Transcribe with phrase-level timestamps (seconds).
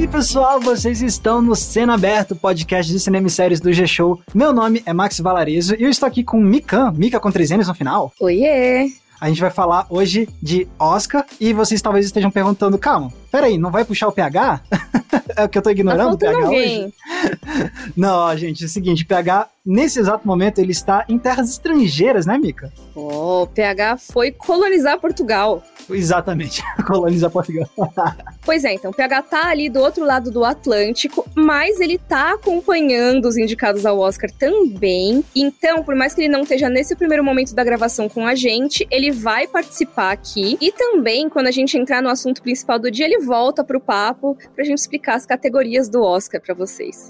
[0.00, 4.18] E aí, pessoal, vocês estão no Cena Aberto, podcast de cinema e séries do G-Show.
[4.34, 7.68] Meu nome é Max Valarezo e eu estou aqui com Mikan, Mika com três N's
[7.68, 8.10] no final.
[8.18, 8.90] Oiê!
[9.20, 13.70] A gente vai falar hoje de Oscar e vocês talvez estejam perguntando, calma, peraí, não
[13.70, 14.62] vai puxar o PH?
[15.36, 16.84] é o que eu tô ignorando tá o PH alguém.
[16.84, 16.94] hoje?
[17.96, 21.50] não, ó, gente, é o seguinte, o PH, nesse exato momento, ele está em terras
[21.50, 22.72] estrangeiras, né, Mika?
[22.94, 25.62] Oh, o PH foi colonizar Portugal.
[25.88, 27.68] Exatamente, colonizar Portugal.
[28.42, 32.32] Pois é, então, o PH tá ali do outro lado do Atlântico, mas ele tá
[32.32, 35.22] acompanhando os indicados ao Oscar também.
[35.36, 38.88] Então, por mais que ele não esteja nesse primeiro momento da gravação com a gente,
[38.90, 40.56] ele vai participar aqui.
[40.60, 44.36] E também, quando a gente entrar no assunto principal do dia, ele volta pro papo
[44.54, 47.09] pra gente explicar as categorias do Oscar pra vocês.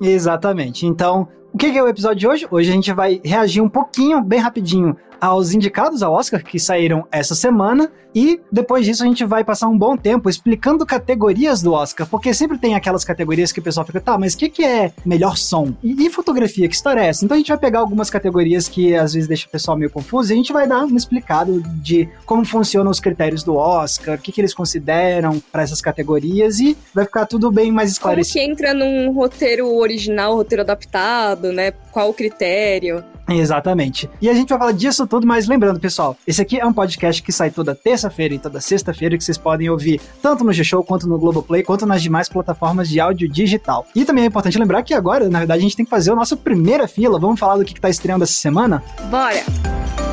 [0.00, 0.86] Exatamente.
[0.86, 2.46] Então, o que é o episódio de hoje?
[2.50, 7.06] Hoje a gente vai reagir um pouquinho, bem rapidinho, aos indicados ao Oscar que saíram
[7.10, 11.72] essa semana e depois disso a gente vai passar um bom tempo explicando categorias do
[11.72, 14.64] Oscar, porque sempre tem aquelas categorias que o pessoal fica, tá, mas o que, que
[14.64, 15.74] é melhor som?
[15.82, 17.24] E, e, fotografia, que história é essa?
[17.24, 20.32] Então a gente vai pegar algumas categorias que às vezes deixa o pessoal meio confuso
[20.32, 24.20] e a gente vai dar um explicado de como funcionam os critérios do Oscar, o
[24.20, 28.40] que, que eles consideram para essas categorias e vai ficar tudo bem mais esclarecido.
[28.40, 31.72] Como que entra num roteiro original, roteiro adaptado, né?
[31.92, 33.04] Qual o critério?
[33.28, 34.08] Exatamente.
[34.20, 37.22] E a gente vai falar disso tudo, mas lembrando, pessoal, esse aqui é um podcast
[37.22, 41.06] que sai toda terça-feira e toda sexta-feira, que vocês podem ouvir tanto no G-Show, quanto
[41.06, 43.86] no Globoplay, quanto nas demais plataformas de áudio digital.
[43.94, 46.16] E também é importante lembrar que agora, na verdade, a gente tem que fazer a
[46.16, 47.18] nossa primeira fila.
[47.18, 48.82] Vamos falar do que, que tá estreando essa semana?
[49.10, 50.07] Bora!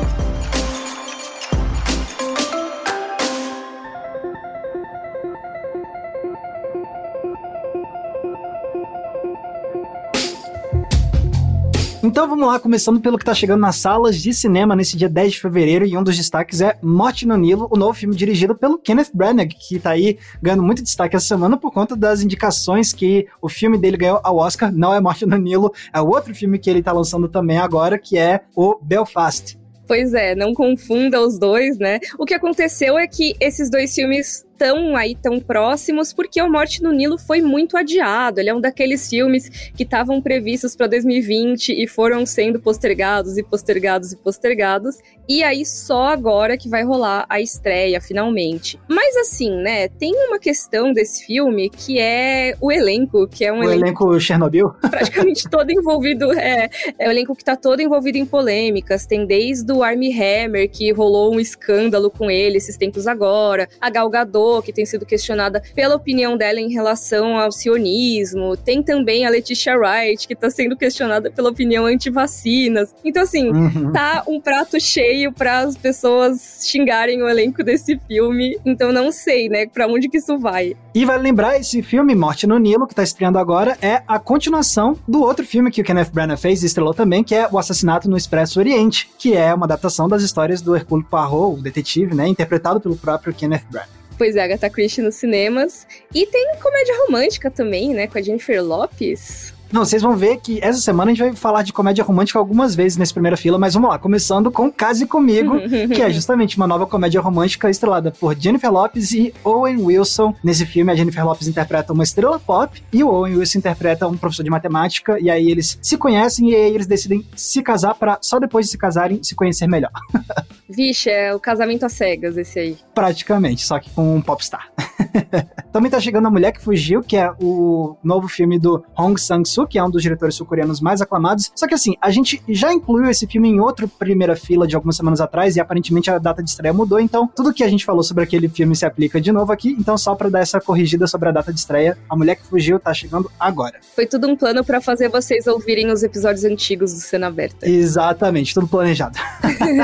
[12.06, 15.32] Então vamos lá, começando pelo que tá chegando nas salas de cinema nesse dia 10
[15.32, 18.78] de fevereiro, e um dos destaques é Morte no Nilo, o novo filme dirigido pelo
[18.78, 23.26] Kenneth Branagh, que tá aí ganhando muito destaque essa semana por conta das indicações que
[23.42, 26.60] o filme dele ganhou ao Oscar, não é Morte no Nilo, é o outro filme
[26.60, 29.58] que ele tá lançando também agora, que é o Belfast.
[29.84, 31.98] Pois é, não confunda os dois, né?
[32.20, 36.82] O que aconteceu é que esses dois filmes tão aí tão próximos porque o Morte
[36.82, 38.40] no Nilo foi muito adiado.
[38.40, 43.42] Ele é um daqueles filmes que estavam previstos para 2020 e foram sendo postergados e
[43.42, 44.96] postergados e postergados.
[45.28, 48.78] E aí só agora que vai rolar a estreia finalmente.
[48.88, 53.58] Mas assim, né, tem uma questão desse filme que é o elenco, que é um
[53.58, 56.68] o elenco, elenco Chernobyl, praticamente todo envolvido, é,
[56.98, 59.06] é o elenco que tá todo envolvido em polêmicas.
[59.06, 63.90] Tem desde o Armie Hammer que rolou um escândalo com ele esses tempos agora, a
[63.90, 68.56] Gal Gadot, que tem sido questionada pela opinião dela em relação ao sionismo.
[68.56, 72.94] Tem também a Letitia Wright, que está sendo questionada pela opinião anti-vacinas.
[73.04, 73.92] Então, assim, Uhum.
[73.92, 78.58] tá um prato cheio para as pessoas xingarem o elenco desse filme.
[78.64, 80.76] Então, não sei, né, para onde que isso vai.
[80.94, 84.96] E vale lembrar, esse filme, Morte no Nilo, que tá estreando agora, é a continuação
[85.06, 88.08] do outro filme que o Kenneth Branagh fez e estrelou também, que é O Assassinato
[88.08, 92.26] no Expresso Oriente, que é uma adaptação das histórias do Hercule Poirot, o detetive, né,
[92.28, 93.95] interpretado pelo próprio Kenneth Branagh.
[94.18, 95.86] Pois é, Agatha Christie nos cinemas.
[96.14, 99.55] E tem comédia romântica também, né, com a Jennifer Lopes.
[99.72, 102.74] Não, vocês vão ver que essa semana a gente vai falar de comédia romântica algumas
[102.74, 105.58] vezes nessa primeira fila, mas vamos lá, começando com Case Comigo,
[105.92, 110.34] que é justamente uma nova comédia romântica estrelada por Jennifer Lopes e Owen Wilson.
[110.42, 114.16] Nesse filme, a Jennifer Lopes interpreta uma estrela pop e o Owen Wilson interpreta um
[114.16, 118.18] professor de matemática, e aí eles se conhecem e aí eles decidem se casar para
[118.22, 119.90] só depois de se casarem se conhecer melhor.
[120.68, 122.76] Vixe, é o casamento às cegas esse aí.
[122.94, 124.70] Praticamente, só que com um popstar.
[125.72, 129.66] Também tá chegando A Mulher que Fugiu, que é o novo filme do Hong Sang-soo,
[129.66, 131.50] que é um dos diretores sul-coreanos mais aclamados.
[131.54, 134.96] Só que assim, a gente já incluiu esse filme em outra primeira fila de algumas
[134.96, 138.02] semanas atrás e aparentemente a data de estreia mudou, então tudo que a gente falou
[138.02, 139.76] sobre aquele filme se aplica de novo aqui.
[139.78, 142.78] Então só pra dar essa corrigida sobre a data de estreia, A Mulher que Fugiu
[142.78, 143.80] tá chegando agora.
[143.94, 147.68] Foi tudo um plano para fazer vocês ouvirem os episódios antigos do Cena Aberta.
[147.68, 149.18] Exatamente, tudo planejado.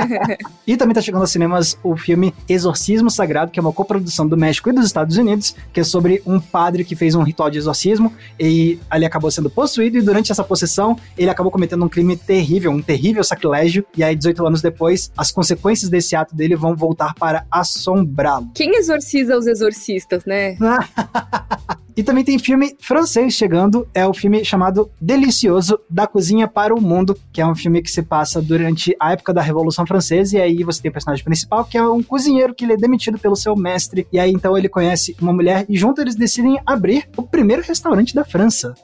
[0.67, 4.37] e também tá chegando aos cinemas o filme Exorcismo Sagrado, que é uma coprodução do
[4.37, 7.59] México e dos Estados Unidos, que é sobre um padre que fez um ritual de
[7.59, 12.17] exorcismo e ele acabou sendo possuído e durante essa possessão ele acabou cometendo um crime
[12.17, 16.75] terrível, um terrível sacrilégio e aí 18 anos depois as consequências desse ato dele vão
[16.75, 18.51] voltar para assombrá-lo.
[18.55, 20.57] Quem exorciza os exorcistas, né?
[21.97, 26.81] E também tem filme francês chegando, é o filme chamado Delicioso, da cozinha para o
[26.81, 30.41] mundo, que é um filme que se passa durante a época da Revolução Francesa, e
[30.41, 33.37] aí você tem o personagem principal, que é um cozinheiro que ele é demitido pelo
[33.37, 37.23] seu mestre, e aí então ele conhece uma mulher, e juntos eles decidem abrir o
[37.23, 38.75] primeiro restaurante da França.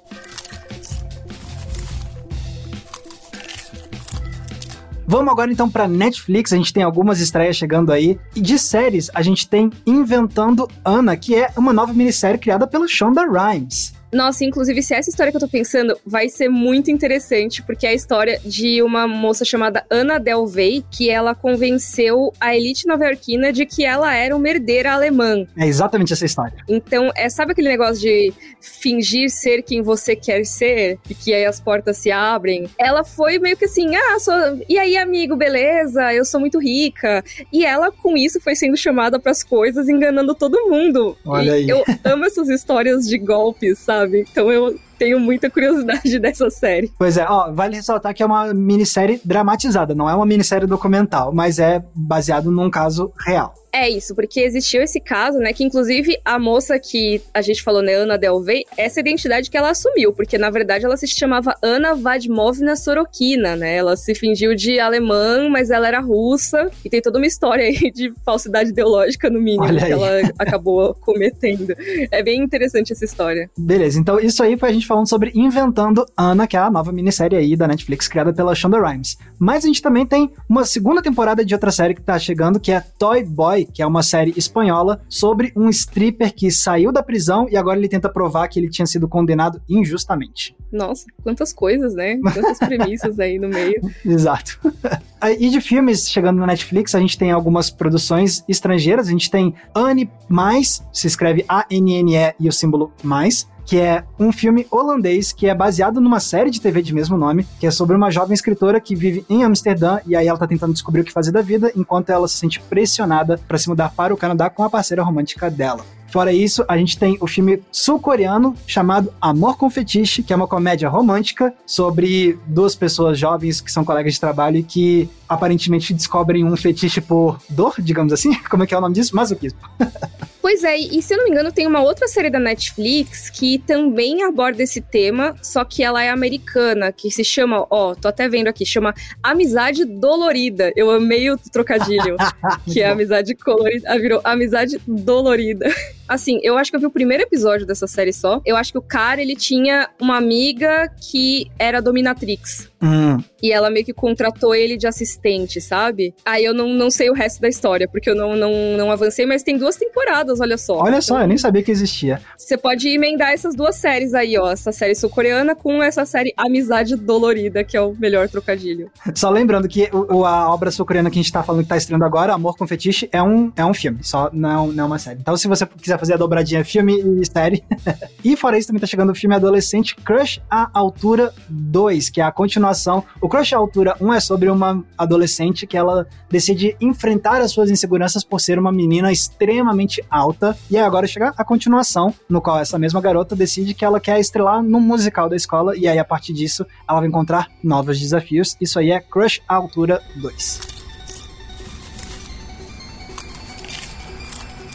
[5.11, 8.21] Vamos agora então para Netflix, a gente tem algumas estreias chegando aí.
[8.37, 12.87] E de séries, a gente tem Inventando Ana, que é uma nova minissérie criada pelo
[12.87, 13.95] Shonda Rhimes.
[14.13, 17.91] Nossa, inclusive, se essa história que eu tô pensando vai ser muito interessante, porque é
[17.91, 23.67] a história de uma moça chamada Ana Delvey, que ela convenceu a elite nova-iorquina de
[23.67, 25.47] que ela era uma herdeira alemã.
[25.57, 26.57] É exatamente essa história.
[26.69, 30.99] Então, é, sabe aquele negócio de fingir ser quem você quer ser?
[31.09, 32.69] E que aí as portas se abrem?
[32.79, 34.35] Ela foi meio que assim, ah, sou...
[34.69, 36.13] e aí, amigo, beleza?
[36.15, 37.23] Eu sou muito rica.
[37.53, 41.17] E ela, com isso, foi sendo chamada para as coisas, enganando todo mundo.
[41.27, 41.69] Olha e aí.
[41.69, 43.98] Eu amo essas histórias de golpes, sabe?
[43.99, 44.21] Sabe?
[44.31, 46.91] Então eu tenho muita curiosidade dessa série.
[46.99, 51.33] Pois é, ó, vale ressaltar que é uma minissérie dramatizada, não é uma minissérie documental,
[51.33, 53.55] mas é baseado num caso real.
[53.73, 55.53] É isso, porque existiu esse caso, né?
[55.53, 59.71] Que inclusive a moça que a gente falou, né, Ana Delvey, essa identidade que ela
[59.71, 63.77] assumiu, porque na verdade ela se chamava Ana Vadmovna Sorokina, né?
[63.77, 67.93] Ela se fingiu de alemã, mas ela era russa, e tem toda uma história aí
[67.93, 71.73] de falsidade ideológica, no mínimo, que ela acabou cometendo.
[72.11, 73.49] É bem interessante essa história.
[73.57, 76.91] Beleza, então isso aí foi a gente falando sobre Inventando Ana, que é a nova
[76.91, 79.19] minissérie aí da Netflix criada pela Shonda Rhimes.
[79.39, 82.73] Mas a gente também tem uma segunda temporada de outra série que tá chegando, que
[82.73, 87.47] é Toy Boy, que é uma série espanhola sobre um stripper que saiu da prisão
[87.51, 90.57] e agora ele tenta provar que ele tinha sido condenado injustamente.
[90.73, 92.19] Nossa, quantas coisas, né?
[92.19, 93.81] Quantas premissas aí no meio.
[94.05, 94.59] Exato.
[95.39, 99.09] e de filmes chegando na Netflix, a gente tem algumas produções estrangeiras.
[99.09, 104.33] A gente tem Anne Mais, se escreve A-N-N-E e o símbolo mais que é um
[104.33, 107.95] filme holandês que é baseado numa série de TV de mesmo nome, que é sobre
[107.95, 111.13] uma jovem escritora que vive em Amsterdã e aí ela tá tentando descobrir o que
[111.13, 114.65] fazer da vida, enquanto ela se sente pressionada para se mudar para o Canadá com
[114.65, 115.85] a parceira romântica dela.
[116.07, 120.49] Fora isso, a gente tem o filme sul-coreano chamado Amor com Fetiche, que é uma
[120.49, 126.43] comédia romântica sobre duas pessoas jovens que são colegas de trabalho e que aparentemente descobrem
[126.43, 128.35] um fetiche por dor, digamos assim.
[128.49, 129.15] Como é que é o nome disso?
[129.15, 129.59] Masoquismo.
[130.49, 133.59] Pois é, e se eu não me engano, tem uma outra série da Netflix que
[133.59, 138.27] também aborda esse tema, só que ela é americana, que se chama, ó, tô até
[138.31, 140.73] vendo aqui, chama Amizade Dolorida.
[140.75, 142.17] Eu amei o trocadilho,
[142.65, 145.71] que é Amizade Colorida, ah, virou Amizade Dolorida.
[146.09, 148.41] Assim, eu acho que eu vi o primeiro episódio dessa série só.
[148.45, 152.71] Eu acho que o cara, ele tinha uma amiga que era dominatrix.
[152.81, 153.19] Hum.
[153.43, 156.15] E ela meio que contratou ele de assistente, sabe?
[156.25, 159.27] Aí eu não, não sei o resto da história, porque eu não, não, não avancei,
[159.27, 160.79] mas tem duas temporadas, olha só.
[160.79, 162.21] Olha só, eu nem sabia que existia.
[162.37, 164.51] Você pode emendar essas duas séries aí, ó.
[164.51, 168.91] Essa série sul-coreana com essa série Amizade Dolorida, que é o melhor trocadilho.
[169.15, 172.05] Só lembrando que o, a obra sul-coreana que a gente tá falando que tá estreando
[172.05, 175.19] agora, Amor com Fetiche, é um, é um filme, só não, não é uma série.
[175.21, 177.65] Então, se você quiser fazer a dobradinha filme e série.
[178.25, 182.25] e fora isso, também tá chegando o filme adolescente Crush à Altura 2, que é
[182.25, 183.05] a continuação.
[183.21, 187.71] O Crush à Altura 1 é sobre uma adolescente que ela decide enfrentar as suas
[187.71, 190.57] inseguranças por ser uma menina extremamente alta.
[190.71, 194.19] E aí agora chega a continuação, no qual essa mesma garota decide que ela quer
[194.21, 195.77] estrelar no musical da escola.
[195.77, 198.57] E aí, a partir disso, ela vai encontrar novos desafios.
[198.61, 200.78] Isso aí é Crush à Altura 2.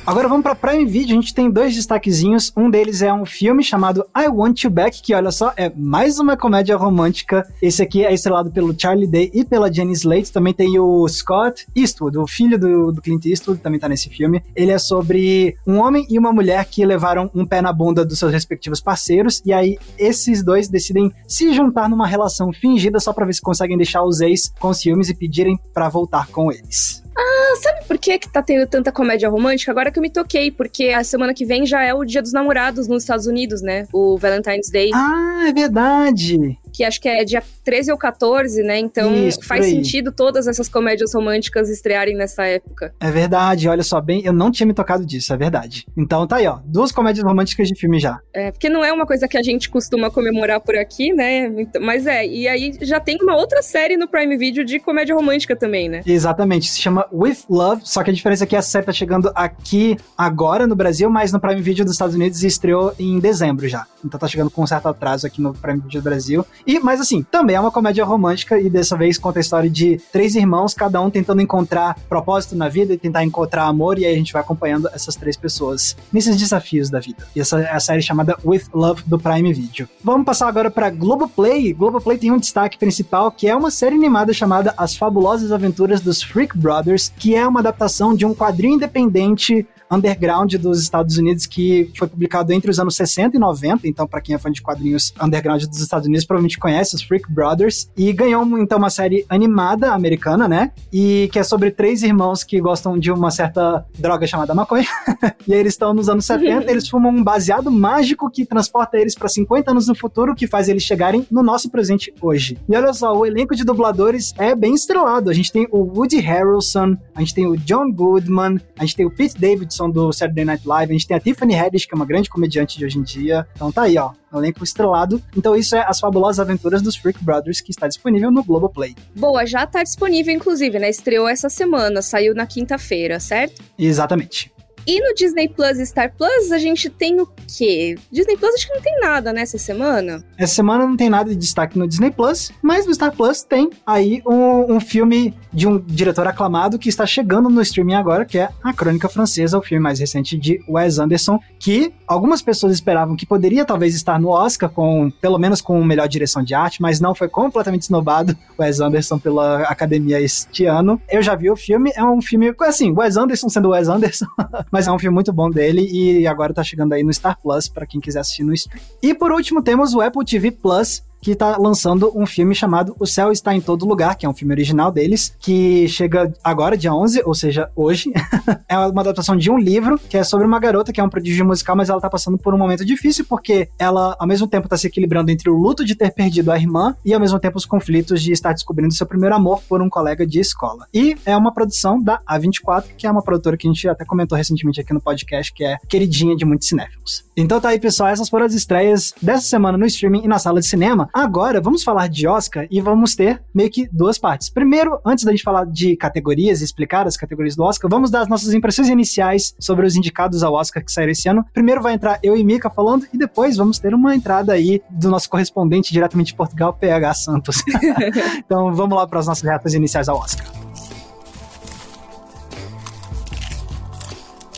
[0.06, 2.52] Agora vamos para Prime Video, a gente tem dois destaquezinhos.
[2.58, 6.20] Um deles é um filme chamado I Want You Back, que olha só, é mais
[6.20, 7.48] uma comédia romântica.
[7.62, 10.34] Esse aqui é estrelado pelo Charlie Day e pela Jenny Slate.
[10.34, 14.44] Também tem o Scott Eastwood, o filho do, do Clint Eastwood, também tá nesse filme.
[14.54, 18.20] Ele é sobre um homem e uma mulher que levaram um pé na bunda dos
[18.20, 23.26] seus respectivos parceiros, e aí esses dois decidem se juntar numa relação fingida só pra
[23.26, 27.03] ver se conseguem deixar os ex com ciúmes e pedirem para voltar com eles.
[27.16, 29.72] Ah, sabe por que, que tá tendo tanta comédia romântica?
[29.72, 32.34] Agora que eu me toquei, porque a semana que vem já é o Dia dos
[32.34, 33.88] Namorados nos Estados Unidos, né?
[33.94, 34.90] O Valentine's Day.
[34.94, 38.80] Ah, é verdade que acho que é dia 13 ou 14, né?
[38.80, 42.94] Então Isso, faz sentido todas essas comédias românticas estrearem nessa época.
[43.00, 45.86] É verdade, olha só, bem, eu não tinha me tocado disso, é verdade.
[45.96, 48.20] Então tá aí, ó, duas comédias românticas de filme já.
[48.34, 51.46] É, porque não é uma coisa que a gente costuma comemorar por aqui, né?
[51.58, 55.16] Então, mas é, e aí já tem uma outra série no Prime Video de comédia
[55.16, 56.02] romântica também, né?
[56.06, 59.32] Exatamente, se chama With Love, só que a diferença é que a série tá chegando
[59.36, 63.86] aqui agora no Brasil, mas no Prime Video dos Estados Unidos estreou em dezembro já.
[64.04, 66.46] Então tá chegando com um certo atraso aqui no Prime Video do Brasil.
[66.66, 70.00] E, mas assim, também é uma comédia romântica e dessa vez conta a história de
[70.12, 74.14] três irmãos, cada um tentando encontrar propósito na vida e tentar encontrar amor, e aí
[74.14, 77.26] a gente vai acompanhando essas três pessoas nesses desafios da vida.
[77.36, 79.90] E essa é a série chamada With Love do Prime Video.
[80.04, 81.74] Vamos passar agora para Globoplay.
[81.74, 86.22] Globoplay tem um destaque principal que é uma série animada chamada As Fabulosas Aventuras dos
[86.22, 91.92] Freak Brothers, que é uma adaptação de um quadrinho independente underground dos Estados Unidos que
[91.98, 93.88] foi publicado entre os anos 60 e 90.
[93.88, 97.32] Então, para quem é fã de quadrinhos underground dos Estados Unidos, provavelmente conhece os Freak
[97.32, 97.90] Brothers.
[97.98, 100.72] E ganhou então uma série animada americana, né?
[100.92, 104.88] E que é sobre três irmãos que gostam de uma certa droga chamada maconha.
[105.48, 109.16] e aí eles estão nos anos 70, eles fumam um baseado mágico que transporta eles
[109.16, 112.58] para 50 anos no futuro, que faz eles chegarem no nosso presente hoje.
[112.68, 115.30] E olha só, o elenco de dubladores é bem estrelado.
[115.30, 119.06] A gente tem o Woody Harrelson, a gente tem o John Goodman, a gente tem
[119.06, 121.96] o Pete Davidson do Saturday Night Live, a gente tem a Tiffany Haddish, que é
[121.96, 123.48] uma grande comediante de hoje em dia.
[123.56, 125.22] Então tá aí, ó, um elenco estrelado.
[125.36, 128.96] Então isso é As Fabulosas Aventuras dos Freak Brothers, que está disponível no Globoplay.
[129.16, 130.90] Boa, já tá disponível, inclusive, né?
[130.90, 133.62] Estreou essa semana, saiu na quinta-feira, certo?
[133.78, 134.53] Exatamente.
[134.86, 137.96] E no Disney Plus e Star Plus, a gente tem o quê?
[138.12, 140.24] Disney Plus acho que não tem nada, né, semana?
[140.38, 143.70] Essa semana não tem nada de destaque no Disney Plus, mas no Star Plus tem
[143.86, 148.38] aí um, um filme de um diretor aclamado que está chegando no streaming agora, que
[148.38, 153.16] é A Crônica Francesa, o filme mais recente de Wes Anderson, que algumas pessoas esperavam
[153.16, 157.00] que poderia talvez estar no Oscar, com pelo menos com melhor direção de arte, mas
[157.00, 161.02] não foi completamente esnobado Wes Anderson pela academia este ano.
[161.10, 164.26] Eu já vi o filme, é um filme, assim, Wes Anderson sendo Wes Anderson,
[164.74, 167.68] mas é um filme muito bom dele e agora tá chegando aí no Star Plus
[167.68, 168.82] para quem quiser assistir no stream.
[169.04, 173.08] E por último temos o Apple TV Plus, que está lançando um filme chamado O
[173.08, 176.94] Céu Está em Todo Lugar, que é um filme original deles, que chega agora, dia
[176.94, 178.12] 11, ou seja, hoje.
[178.68, 181.46] é uma adaptação de um livro, que é sobre uma garota que é um prodígio
[181.46, 184.76] musical, mas ela está passando por um momento difícil, porque ela, ao mesmo tempo, está
[184.76, 187.66] se equilibrando entre o luto de ter perdido a irmã e, ao mesmo tempo, os
[187.66, 190.88] conflitos de estar descobrindo seu primeiro amor por um colega de escola.
[190.94, 194.38] E é uma produção da A24, que é uma produtora que a gente até comentou
[194.38, 197.24] recentemente aqui no podcast, que é queridinha de muitos cinéfilos.
[197.38, 200.60] Então tá aí, pessoal, essas foram as estreias dessa semana no streaming e na sala
[200.60, 201.10] de cinema.
[201.14, 204.50] Agora, vamos falar de Oscar e vamos ter meio que duas partes.
[204.50, 208.22] Primeiro, antes da gente falar de categorias e explicar as categorias do Oscar, vamos dar
[208.22, 211.46] as nossas impressões iniciais sobre os indicados ao Oscar que saíram esse ano.
[211.54, 215.08] Primeiro vai entrar eu e Mika falando e depois vamos ter uma entrada aí do
[215.08, 217.58] nosso correspondente diretamente de Portugal, PH Santos.
[218.40, 220.63] então vamos lá para as nossas reações iniciais ao Oscar.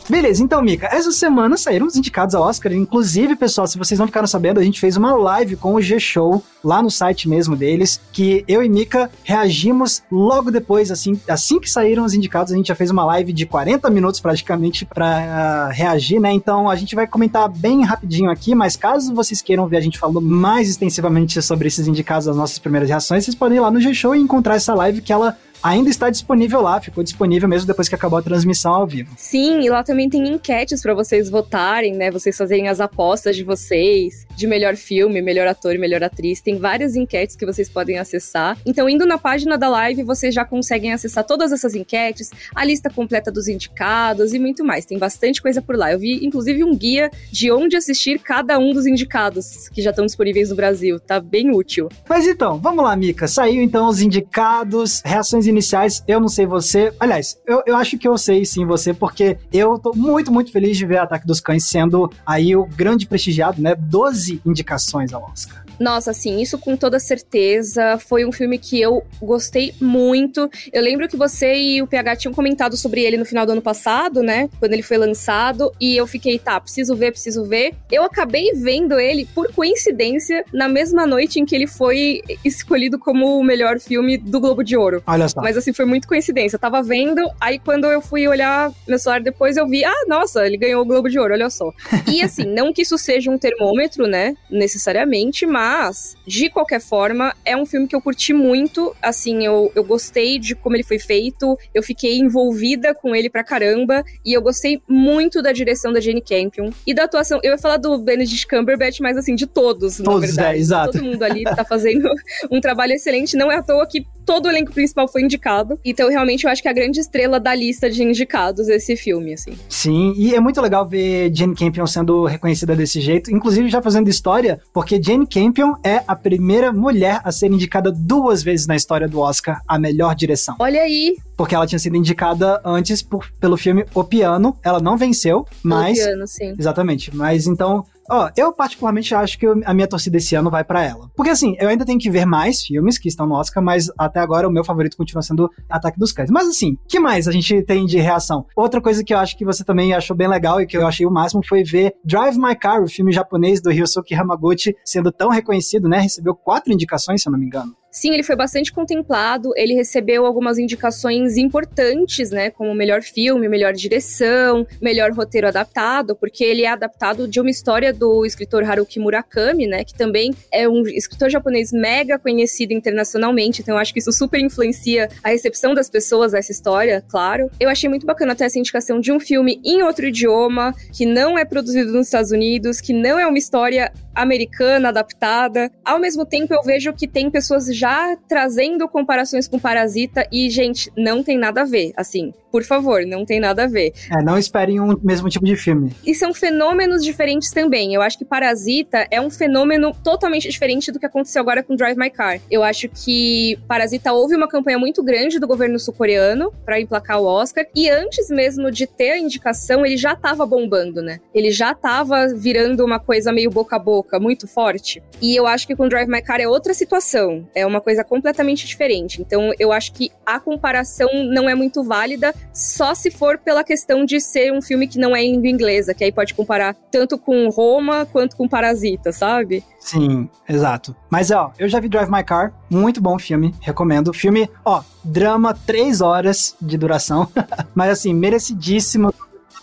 [0.08, 2.72] Beleza, então, Mika, essa semana saíram os indicados ao Oscar.
[2.72, 6.44] Inclusive, pessoal, se vocês não ficaram sabendo, a gente fez uma live com o G-Show
[6.62, 11.70] lá no site mesmo deles, que eu e Mika reagimos logo depois, assim, assim que
[11.70, 15.72] saíram os indicados, a gente já fez uma live de 40 minutos praticamente para uh,
[15.72, 16.32] reagir, né?
[16.32, 19.98] Então a gente vai comentar bem rapidinho aqui, mas caso vocês queiram ver a gente
[19.98, 23.80] falando mais extensivamente sobre esses indicados das nossas primeiras reações, vocês podem ir lá no
[23.80, 27.88] G-Show e encontrar essa live que ela ainda está disponível lá, ficou disponível mesmo depois
[27.88, 29.12] que acabou a transmissão ao vivo.
[29.16, 32.10] Sim, e lá também tem enquetes para vocês votarem, né?
[32.10, 36.40] Vocês fazerem as apostas de vocês, de melhor filme, melhor ator e melhor atriz.
[36.40, 38.56] Tem várias enquetes que vocês podem acessar.
[38.64, 42.90] Então, indo na página da live, vocês já conseguem acessar todas essas enquetes, a lista
[42.90, 44.84] completa dos indicados e muito mais.
[44.84, 45.92] Tem bastante coisa por lá.
[45.92, 50.06] Eu vi, inclusive, um guia de onde assistir cada um dos indicados que já estão
[50.06, 51.00] disponíveis no Brasil.
[51.00, 51.88] Tá bem útil.
[52.08, 53.26] Mas então, vamos lá, Mica.
[53.26, 56.92] Saiu então os indicados, reações iniciais, eu não sei você.
[56.98, 60.76] Aliás, eu, eu acho que eu sei sim você, porque eu tô muito, muito feliz
[60.76, 63.74] de ver Ataque dos Cães sendo aí o grande prestigiado, né?
[63.74, 65.65] 12 indicações ao Oscar.
[65.78, 67.98] Nossa, assim, isso com toda certeza.
[67.98, 70.50] Foi um filme que eu gostei muito.
[70.72, 73.62] Eu lembro que você e o PH tinham comentado sobre ele no final do ano
[73.62, 74.48] passado, né?
[74.58, 75.72] Quando ele foi lançado.
[75.80, 77.74] E eu fiquei, tá, preciso ver, preciso ver.
[77.90, 83.38] Eu acabei vendo ele, por coincidência, na mesma noite em que ele foi escolhido como
[83.38, 85.02] o melhor filme do Globo de Ouro.
[85.06, 85.40] Olha só.
[85.40, 86.56] Mas assim, foi muito coincidência.
[86.56, 90.46] Eu tava vendo, aí quando eu fui olhar meu celular depois, eu vi, ah, nossa,
[90.46, 91.72] ele ganhou o Globo de Ouro, olha só.
[92.10, 94.34] e assim, não que isso seja um termômetro, né?
[94.50, 98.94] Necessariamente, mas mas, de qualquer forma, é um filme que eu curti muito.
[99.02, 103.42] Assim, eu, eu gostei de como ele foi feito, eu fiquei envolvida com ele pra
[103.42, 104.04] caramba.
[104.24, 107.40] E eu gostei muito da direção da Jane Campion e da atuação.
[107.42, 110.56] Eu ia falar do Benedict Cumberbatch, mas assim, de todos, todos na verdade.
[110.56, 110.92] É, exato.
[110.92, 112.08] Todo mundo ali tá fazendo
[112.48, 113.36] um trabalho excelente.
[113.36, 115.78] Não é à toa que todo o elenco principal foi indicado.
[115.84, 119.32] Então, realmente, eu acho que é a grande estrela da lista de indicados esse filme,
[119.34, 119.52] assim.
[119.68, 124.08] Sim, e é muito legal ver Jane Campion sendo reconhecida desse jeito, inclusive já fazendo
[124.08, 128.76] história, porque Jane Campion Campion é a primeira mulher a ser indicada duas vezes na
[128.76, 130.54] história do Oscar a melhor direção.
[130.58, 131.16] Olha aí!
[131.34, 134.54] Porque ela tinha sido indicada antes por, pelo filme O Piano.
[134.62, 135.98] Ela não venceu, mas.
[135.98, 136.54] O Piano, sim.
[136.58, 137.16] Exatamente.
[137.16, 141.10] Mas então, Ó, eu particularmente acho que a minha torcida esse ano vai para ela.
[141.14, 144.20] Porque assim, eu ainda tenho que ver mais filmes que estão no Oscar, mas até
[144.20, 146.30] agora o meu favorito continua sendo Ataque dos Cães.
[146.30, 148.46] Mas assim, que mais a gente tem de reação?
[148.54, 151.06] Outra coisa que eu acho que você também achou bem legal e que eu achei
[151.06, 155.28] o máximo foi ver Drive My Car, o filme japonês do Ryosuke Hamaguchi, sendo tão
[155.28, 156.00] reconhecido, né?
[156.00, 157.74] Recebeu quatro indicações, se eu não me engano.
[157.96, 163.72] Sim, ele foi bastante contemplado, ele recebeu algumas indicações importantes, né, como melhor filme, melhor
[163.72, 169.66] direção, melhor roteiro adaptado, porque ele é adaptado de uma história do escritor Haruki Murakami,
[169.66, 174.12] né, que também é um escritor japonês mega conhecido internacionalmente, então eu acho que isso
[174.12, 177.50] super influencia a recepção das pessoas a essa história, claro.
[177.58, 181.38] Eu achei muito bacana ter essa indicação de um filme em outro idioma, que não
[181.38, 185.70] é produzido nos Estados Unidos, que não é uma história americana adaptada.
[185.84, 187.85] Ao mesmo tempo, eu vejo que tem pessoas já
[188.28, 191.92] trazendo comparações com Parasita e, gente, não tem nada a ver.
[191.96, 193.92] Assim, por favor, não tem nada a ver.
[194.10, 195.92] É, não esperem um mesmo tipo de filme.
[196.06, 197.92] E são fenômenos diferentes também.
[197.92, 201.98] Eu acho que Parasita é um fenômeno totalmente diferente do que aconteceu agora com Drive
[201.98, 202.40] My Car.
[202.50, 207.26] Eu acho que Parasita houve uma campanha muito grande do governo sul-coreano para emplacar o
[207.26, 211.20] Oscar e antes mesmo de ter a indicação, ele já estava bombando, né?
[211.34, 215.02] Ele já estava virando uma coisa meio boca a boca, muito forte.
[215.20, 218.66] E eu acho que com Drive My Car é outra situação, é uma coisa completamente
[218.66, 219.20] diferente.
[219.20, 224.04] Então eu acho que a comparação não é muito válida só se for pela questão
[224.04, 227.18] de ser um filme que não é em língua inglesa, que aí pode comparar tanto
[227.18, 229.64] com Roma quanto com Parasita, sabe?
[229.80, 230.96] Sim, exato.
[231.10, 234.12] Mas ó, eu já vi Drive My Car, muito bom filme, recomendo.
[234.12, 237.28] Filme, ó, drama, três horas de duração,
[237.74, 239.12] mas assim, merecidíssimo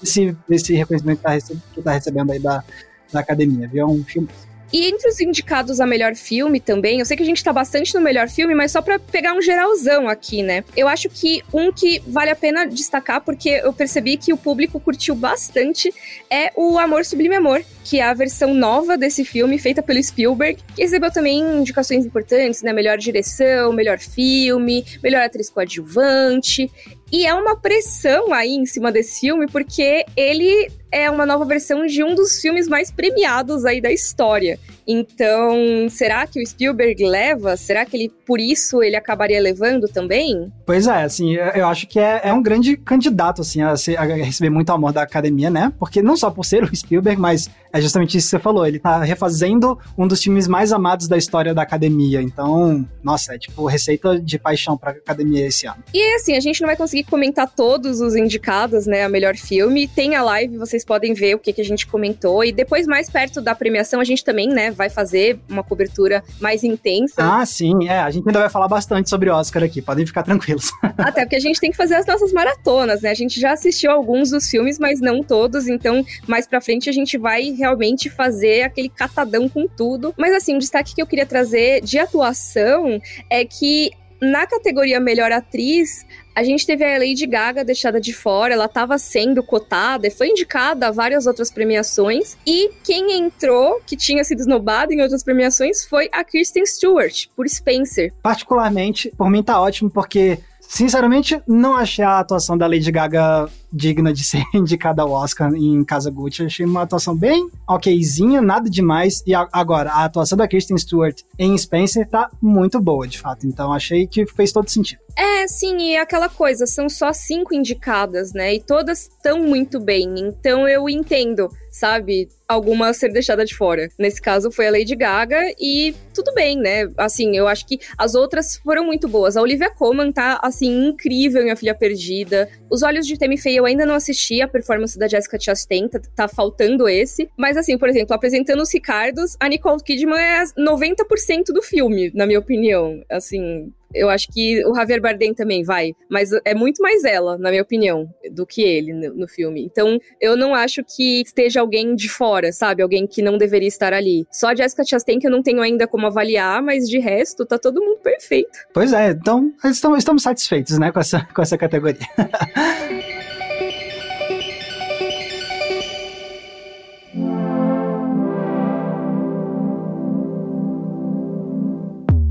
[0.01, 2.63] esse, esse reconhecimento que tá, recebendo, que tá recebendo aí da,
[3.11, 3.83] da academia, viu?
[3.83, 4.27] É um filme
[4.73, 7.93] e entre os indicados a melhor filme também, eu sei que a gente tá bastante
[7.93, 10.63] no melhor filme, mas só para pegar um geralzão aqui, né?
[10.75, 14.79] Eu acho que um que vale a pena destacar, porque eu percebi que o público
[14.79, 15.93] curtiu bastante,
[16.27, 20.59] é o Amor Sublime Amor, que é a versão nova desse filme, feita pelo Spielberg,
[20.75, 22.73] que recebeu também indicações importantes, né?
[22.73, 26.71] Melhor direção, melhor filme, melhor atriz coadjuvante.
[27.11, 31.87] E é uma pressão aí em cima desse filme, porque ele é uma nova versão
[31.87, 34.59] de um dos filmes mais premiados aí da história.
[34.87, 37.57] Então, será que o Spielberg leva?
[37.57, 40.51] Será que ele, por isso, ele acabaria levando também?
[40.65, 44.03] Pois é, assim, eu acho que é, é um grande candidato, assim, a, ser, a,
[44.03, 45.73] receber muito amor da academia, né?
[45.79, 48.77] Porque não só por ser o Spielberg, mas é justamente isso que você falou, ele
[48.77, 52.21] tá refazendo um dos filmes mais amados da história da academia.
[52.21, 55.83] Então, nossa, é tipo receita de paixão pra academia esse ano.
[55.93, 59.87] E assim, a gente não vai conseguir comentar todos os indicados, né, a melhor filme.
[59.87, 62.43] Tem a live, vocês podem ver o que, que a gente comentou.
[62.43, 66.63] E depois, mais perto da premiação, a gente também, né, vai fazer uma cobertura mais
[66.63, 67.15] intensa.
[67.17, 67.99] Ah, sim, é.
[67.99, 70.71] A gente ainda vai falar bastante sobre Oscar aqui, podem ficar tranquilos.
[70.97, 73.09] Até porque a gente tem que fazer as nossas maratonas, né?
[73.09, 76.93] A gente já assistiu alguns dos filmes, mas não todos, então mais pra frente a
[76.93, 80.13] gente vai realmente fazer aquele catadão com tudo.
[80.17, 83.91] Mas assim, um destaque que eu queria trazer de atuação é que
[84.23, 88.97] na categoria Melhor Atriz, a gente teve a Lady Gaga deixada de fora, ela estava
[88.97, 92.37] sendo cotada foi indicada a várias outras premiações.
[92.45, 97.47] E quem entrou, que tinha sido esnobada em outras premiações, foi a Kristen Stewart, por
[97.47, 98.13] Spencer.
[98.21, 100.39] Particularmente, por mim tá ótimo, porque
[100.73, 105.83] Sinceramente, não achei a atuação da Lady Gaga digna de ser indicada ao Oscar em
[105.83, 106.43] Casa Gucci.
[106.43, 109.21] Achei uma atuação bem okzinha, nada demais.
[109.27, 113.45] E a, agora, a atuação da Kristen Stewart em Spencer tá muito boa, de fato.
[113.45, 114.99] Então achei que fez todo sentido.
[115.15, 118.55] É, sim, e aquela coisa, são só cinco indicadas, né?
[118.55, 120.15] E todas estão muito bem.
[120.17, 122.27] Então eu entendo, sabe?
[122.47, 123.89] Alguma ser deixada de fora.
[123.97, 126.89] Nesse caso foi a Lady Gaga e tudo bem, né?
[126.97, 129.37] Assim, eu acho que as outras foram muito boas.
[129.37, 132.49] A Olivia Colman tá, assim, incrível em A Filha Perdida.
[132.69, 136.01] Os Olhos de Temi Fey eu ainda não assisti a performance da Jessica Chastain, tá,
[136.15, 137.29] tá faltando esse.
[137.37, 142.25] Mas, assim, por exemplo, apresentando os Ricardos, a Nicole Kidman é 90% do filme, na
[142.25, 143.03] minha opinião.
[143.09, 147.49] Assim, eu acho que o Javier Bardem também vai, mas é muito mais ela, na
[147.49, 149.63] minha opinião, do que ele no, no, filme.
[149.63, 152.81] Então, eu não acho que esteja alguém de fora, sabe?
[152.81, 154.25] Alguém que não deveria estar ali.
[154.31, 157.57] Só a Jessica Chastain que eu não tenho ainda como avaliar, mas de resto, tá
[157.57, 158.57] todo mundo perfeito.
[158.73, 162.07] Pois é, então estamos, estamos satisfeitos, né, com essa, com essa categoria.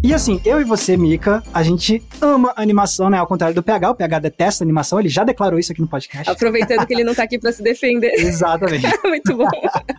[0.04, 3.18] E assim, eu e você, Mika, a gente ama animação, né?
[3.18, 6.28] Ao contrário do PH, o PH detesta animação, ele já declarou isso aqui no podcast.
[6.28, 8.12] Aproveitando que ele não tá aqui pra se defender.
[8.18, 8.84] Exatamente.
[9.06, 9.48] Muito bom.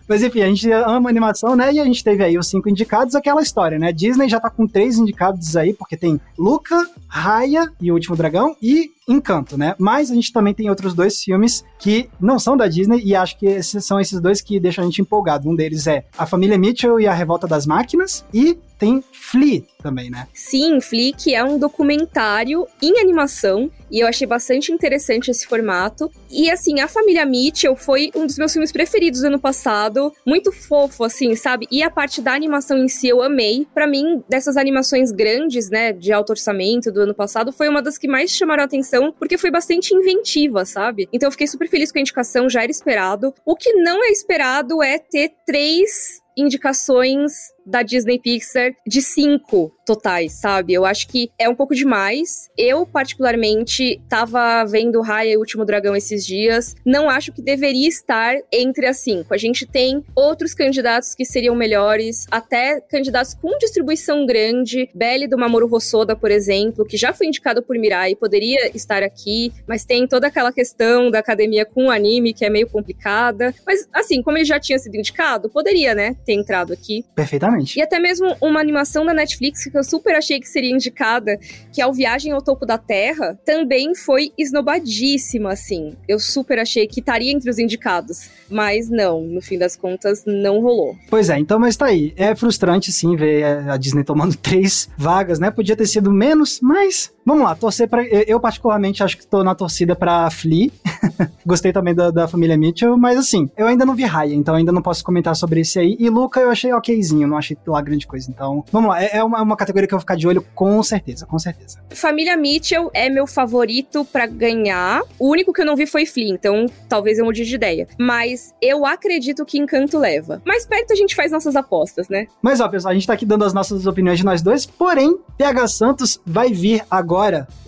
[0.06, 1.72] Mas enfim, a gente ama animação, né?
[1.72, 3.92] E a gente teve aí os cinco indicados, aquela história, né?
[3.92, 8.54] Disney já tá com três indicados aí, porque tem Luca, Raya e o Último Dragão,
[8.60, 9.74] e Encanto, né?
[9.78, 13.38] Mas a gente também tem outros dois filmes que não são da Disney e acho
[13.38, 15.48] que esses são esses dois que deixam a gente empolgado.
[15.48, 20.10] Um deles é A Família Mitchell e a Revolta das Máquinas e tem Flea também,
[20.10, 20.26] né?
[20.34, 26.10] Sim, Flea, que é um documentário em animação, e eu achei bastante interessante esse formato.
[26.28, 30.12] E assim, a família Mitchell foi um dos meus filmes preferidos do ano passado.
[30.26, 31.68] Muito fofo, assim, sabe?
[31.70, 33.64] E a parte da animação em si eu amei.
[33.72, 37.96] Para mim, dessas animações grandes, né, de alto orçamento do ano passado, foi uma das
[37.96, 41.08] que mais chamaram a atenção, porque foi bastante inventiva, sabe?
[41.12, 43.32] Então eu fiquei super feliz com a indicação, já era esperado.
[43.46, 50.32] O que não é esperado é ter três indicações da Disney Pixar de cinco totais,
[50.32, 50.72] sabe?
[50.72, 52.48] Eu acho que é um pouco demais.
[52.56, 56.74] Eu, particularmente, tava vendo Raya e o Último Dragão esses dias.
[56.84, 59.34] Não acho que deveria estar entre as cinco.
[59.34, 64.88] A gente tem outros candidatos que seriam melhores, até candidatos com distribuição grande.
[64.94, 69.52] Belly do Mamoru Hosoda, por exemplo, que já foi indicado por Mirai, poderia estar aqui,
[69.66, 73.54] mas tem toda aquela questão da academia com anime, que é meio complicada.
[73.66, 77.04] Mas, assim, como ele já tinha sido indicado, poderia, né, ter entrado aqui.
[77.14, 77.53] Perfeitamente.
[77.76, 81.38] E até mesmo uma animação da Netflix que eu super achei que seria indicada,
[81.72, 85.94] que é o Viagem ao Topo da Terra, também foi esnobadíssima, assim.
[86.08, 88.28] Eu super achei que estaria entre os indicados.
[88.50, 90.96] Mas não, no fim das contas, não rolou.
[91.08, 92.12] Pois é, então, mas tá aí.
[92.16, 95.50] É frustrante, sim, ver a Disney tomando três vagas, né?
[95.50, 99.54] Podia ter sido menos, mas vamos lá, torcer para Eu, particularmente, acho que tô na
[99.54, 100.70] torcida pra Flea.
[101.46, 104.72] Gostei também da, da família Mitchell, mas assim, eu ainda não vi Raya, então ainda
[104.72, 105.96] não posso comentar sobre esse aí.
[105.98, 108.30] E Luca eu achei okzinho, não achei lá grande coisa.
[108.30, 110.82] Então, vamos lá, é, é uma, uma categoria que eu vou ficar de olho com
[110.82, 111.80] certeza, com certeza.
[111.90, 115.02] Família Mitchell é meu favorito para ganhar.
[115.18, 117.88] O único que eu não vi foi Flea, então talvez eu mude de ideia.
[117.98, 120.42] Mas eu acredito que Encanto leva.
[120.44, 122.26] Mais perto a gente faz nossas apostas, né?
[122.42, 125.16] Mas ó, pessoal, a gente tá aqui dando as nossas opiniões de nós dois, porém,
[125.36, 127.13] PH Santos vai vir agora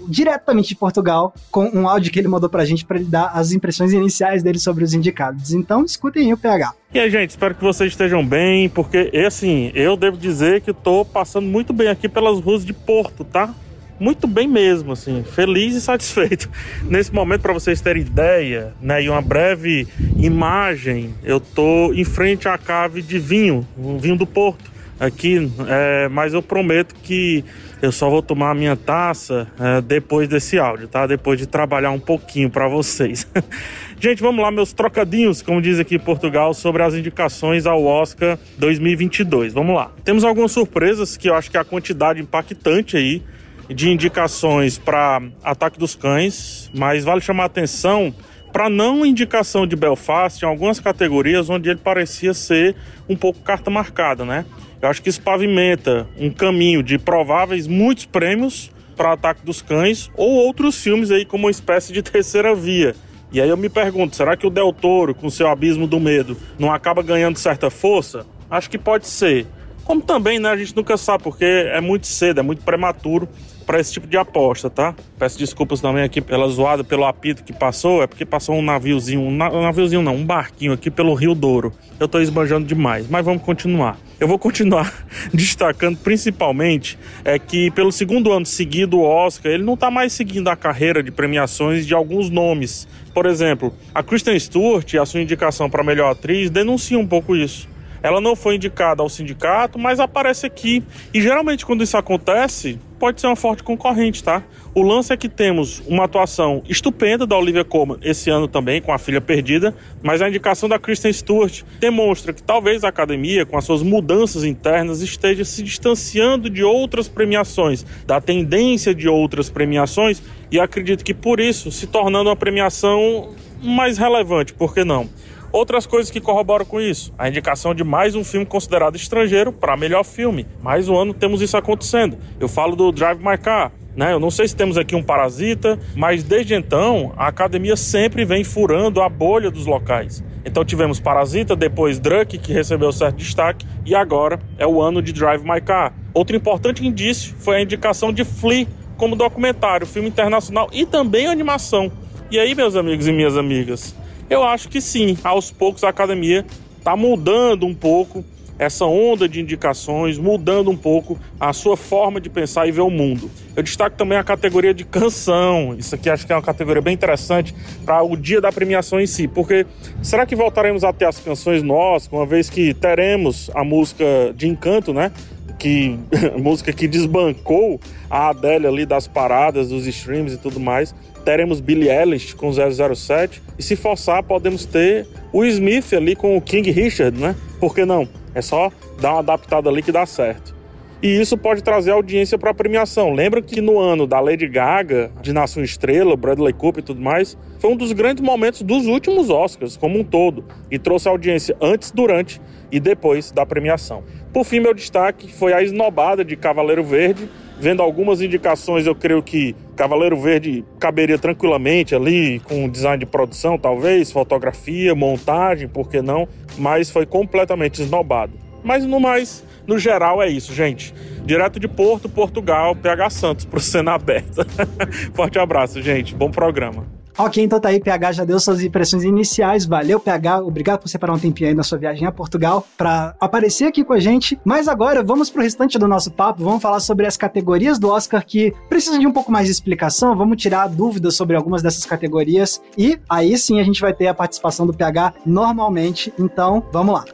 [0.09, 3.53] diretamente de Portugal com um áudio que ele mandou pra gente para ele dar as
[3.53, 5.53] impressões iniciais dele sobre os indicados.
[5.53, 6.75] Então, escutem aí o PH.
[6.95, 11.05] E aí, gente, espero que vocês estejam bem, porque, assim, eu devo dizer que tô
[11.05, 13.53] passando muito bem aqui pelas ruas de Porto, tá?
[13.99, 16.51] Muito bem mesmo, assim, feliz e satisfeito.
[16.85, 22.47] Nesse momento, para vocês terem ideia, né, e uma breve imagem, eu tô em frente
[22.47, 27.45] à cave de vinho, o vinho do Porto, aqui, é, mas eu prometo que
[27.83, 31.07] eu só vou tomar a minha taça é, depois desse áudio, tá?
[31.07, 33.27] Depois de trabalhar um pouquinho para vocês.
[34.01, 38.39] Gente, vamos lá, meus trocadinhos, como diz aqui em Portugal, sobre as indicações ao Oscar
[38.59, 39.53] 2022.
[39.53, 39.91] Vamos lá.
[40.05, 43.23] Temos algumas surpresas que eu acho que é a quantidade impactante aí
[43.69, 48.15] de indicações para Ataque dos Cães, mas vale chamar a atenção
[48.53, 52.75] para não indicação de Belfast em algumas categorias onde ele parecia ser
[53.09, 54.47] um pouco carta marcada, né?
[54.87, 60.12] Eu acho que isso pavimenta um caminho de prováveis muitos prêmios para Ataque dos Cães
[60.16, 62.94] ou outros filmes aí como uma espécie de terceira via.
[63.33, 66.37] E aí eu me pergunto, será que o Del Toro, com seu Abismo do Medo,
[66.57, 68.25] não acaba ganhando certa força?
[68.49, 69.44] Acho que pode ser.
[69.83, 73.29] Como também, né, a gente nunca sabe, porque é muito cedo, é muito prematuro
[73.67, 74.95] para esse tipo de aposta, tá?
[75.19, 79.21] Peço desculpas também aqui pela zoada, pelo apito que passou, é porque passou um naviozinho,
[79.21, 81.73] um, naviozinho não, um barquinho aqui pelo Rio Douro.
[81.99, 83.99] Eu tô esbanjando demais, mas vamos continuar.
[84.21, 84.93] Eu vou continuar
[85.35, 90.49] destacando principalmente é que pelo segundo ano seguido o Oscar, ele não está mais seguindo
[90.49, 92.87] a carreira de premiações de alguns nomes.
[93.13, 97.69] Por exemplo, a Kristen Stewart, a sua indicação para melhor atriz, denuncia um pouco isso.
[98.07, 100.81] Ela não foi indicada ao sindicato, mas aparece aqui.
[101.12, 104.45] E geralmente quando isso acontece, pode ser uma forte concorrente, tá?
[104.73, 108.92] O lance é que temos uma atuação estupenda da Olivia Colman esse ano também, com
[108.92, 113.59] a filha perdida, mas a indicação da Kristen Stewart demonstra que talvez a academia, com
[113.59, 120.23] as suas mudanças internas, esteja se distanciando de outras premiações, da tendência de outras premiações,
[120.49, 125.09] e acredito que por isso se tornando uma premiação mais relevante, por que não?
[125.53, 129.77] Outras coisas que corroboram com isso: a indicação de mais um filme considerado estrangeiro para
[129.77, 130.47] melhor filme.
[130.63, 132.19] Mais um ano temos isso acontecendo.
[132.39, 133.73] Eu falo do Drive My Car.
[133.97, 134.13] Né?
[134.13, 138.45] Eu não sei se temos aqui um parasita, mas desde então a academia sempre vem
[138.45, 140.23] furando a bolha dos locais.
[140.45, 145.13] Então tivemos Parasita, depois Druck, que recebeu certo destaque, e agora é o ano de
[145.13, 145.93] Drive My Car.
[146.15, 151.91] Outro importante indício foi a indicação de Flea como documentário, filme internacional e também animação.
[152.31, 153.95] E aí, meus amigos e minhas amigas,
[154.29, 156.45] eu acho que sim, aos poucos a academia
[156.79, 158.25] está mudando um pouco
[158.59, 162.91] essa onda de indicações, mudando um pouco a sua forma de pensar e ver o
[162.91, 163.31] mundo.
[163.55, 165.75] Eu destaco também a categoria de canção.
[165.79, 169.07] Isso aqui acho que é uma categoria bem interessante para o dia da premiação em
[169.07, 169.67] si, porque
[170.03, 174.49] será que voltaremos a ter as canções nossas, uma vez que teremos a música de
[174.49, 175.12] encanto, né?
[175.59, 175.99] Que
[176.39, 180.95] música que desbancou a Adele ali das paradas, dos streams e tudo mais
[181.27, 186.41] teremos Billy Eilish com 007 e se forçar podemos ter o Smith ali com o
[186.41, 187.35] King Richard, né?
[187.59, 188.09] Por que não?
[188.33, 190.55] É só dar uma adaptada ali que dá certo.
[191.03, 193.12] e isso pode trazer audiência para a premiação.
[193.12, 197.37] Lembra que no ano da Lady Gaga, de Nação Estrela, Bradley Cooper e tudo mais,
[197.59, 201.91] foi um dos grandes momentos dos últimos Oscars como um todo e trouxe audiência antes,
[201.91, 204.05] durante e depois da premiação.
[204.33, 207.29] Por fim, meu destaque foi a esnobada de Cavaleiro Verde.
[207.59, 213.59] Vendo algumas indicações, eu creio que Cavaleiro Verde caberia tranquilamente ali, com design de produção,
[213.59, 216.29] talvez, fotografia, montagem, por que não?
[216.59, 218.33] Mas foi completamente esnobado.
[218.62, 220.92] Mas no mais, no geral é isso, gente.
[221.25, 224.47] Direto de Porto, Portugal, PH Santos, pro cena aberta.
[225.14, 226.14] Forte abraço, gente.
[226.14, 226.96] Bom programa.
[227.19, 229.65] Ok, então tá aí, PH já deu suas impressões iniciais.
[229.65, 230.43] Valeu, PH.
[230.43, 233.95] Obrigado por separar um tempinho aí na sua viagem a Portugal para aparecer aqui com
[233.95, 234.39] a gente.
[234.45, 236.45] Mas agora vamos pro restante do nosso papo.
[236.45, 240.15] Vamos falar sobre as categorias do Oscar que precisam de um pouco mais de explicação.
[240.15, 242.61] Vamos tirar dúvidas sobre algumas dessas categorias.
[242.77, 246.13] E aí sim a gente vai ter a participação do PH normalmente.
[246.19, 247.05] Então, vamos lá.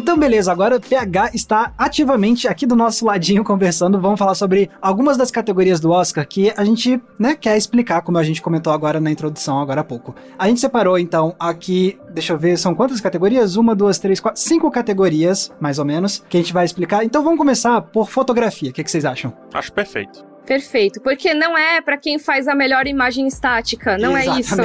[0.00, 4.00] Então, beleza, agora o PH está ativamente aqui do nosso ladinho conversando.
[4.00, 8.16] Vamos falar sobre algumas das categorias do Oscar que a gente, né, quer explicar, como
[8.16, 10.14] a gente comentou agora na introdução, agora há pouco.
[10.38, 13.56] A gente separou, então, aqui, deixa eu ver, são quantas categorias?
[13.56, 17.04] Uma, duas, três, quatro, cinco categorias, mais ou menos, que a gente vai explicar.
[17.04, 18.70] Então, vamos começar por fotografia.
[18.70, 19.34] O que, que vocês acham?
[19.52, 20.29] Acho perfeito.
[20.46, 24.36] Perfeito, porque não é para quem faz a melhor imagem estática, não Exatamente.
[24.36, 24.56] é isso.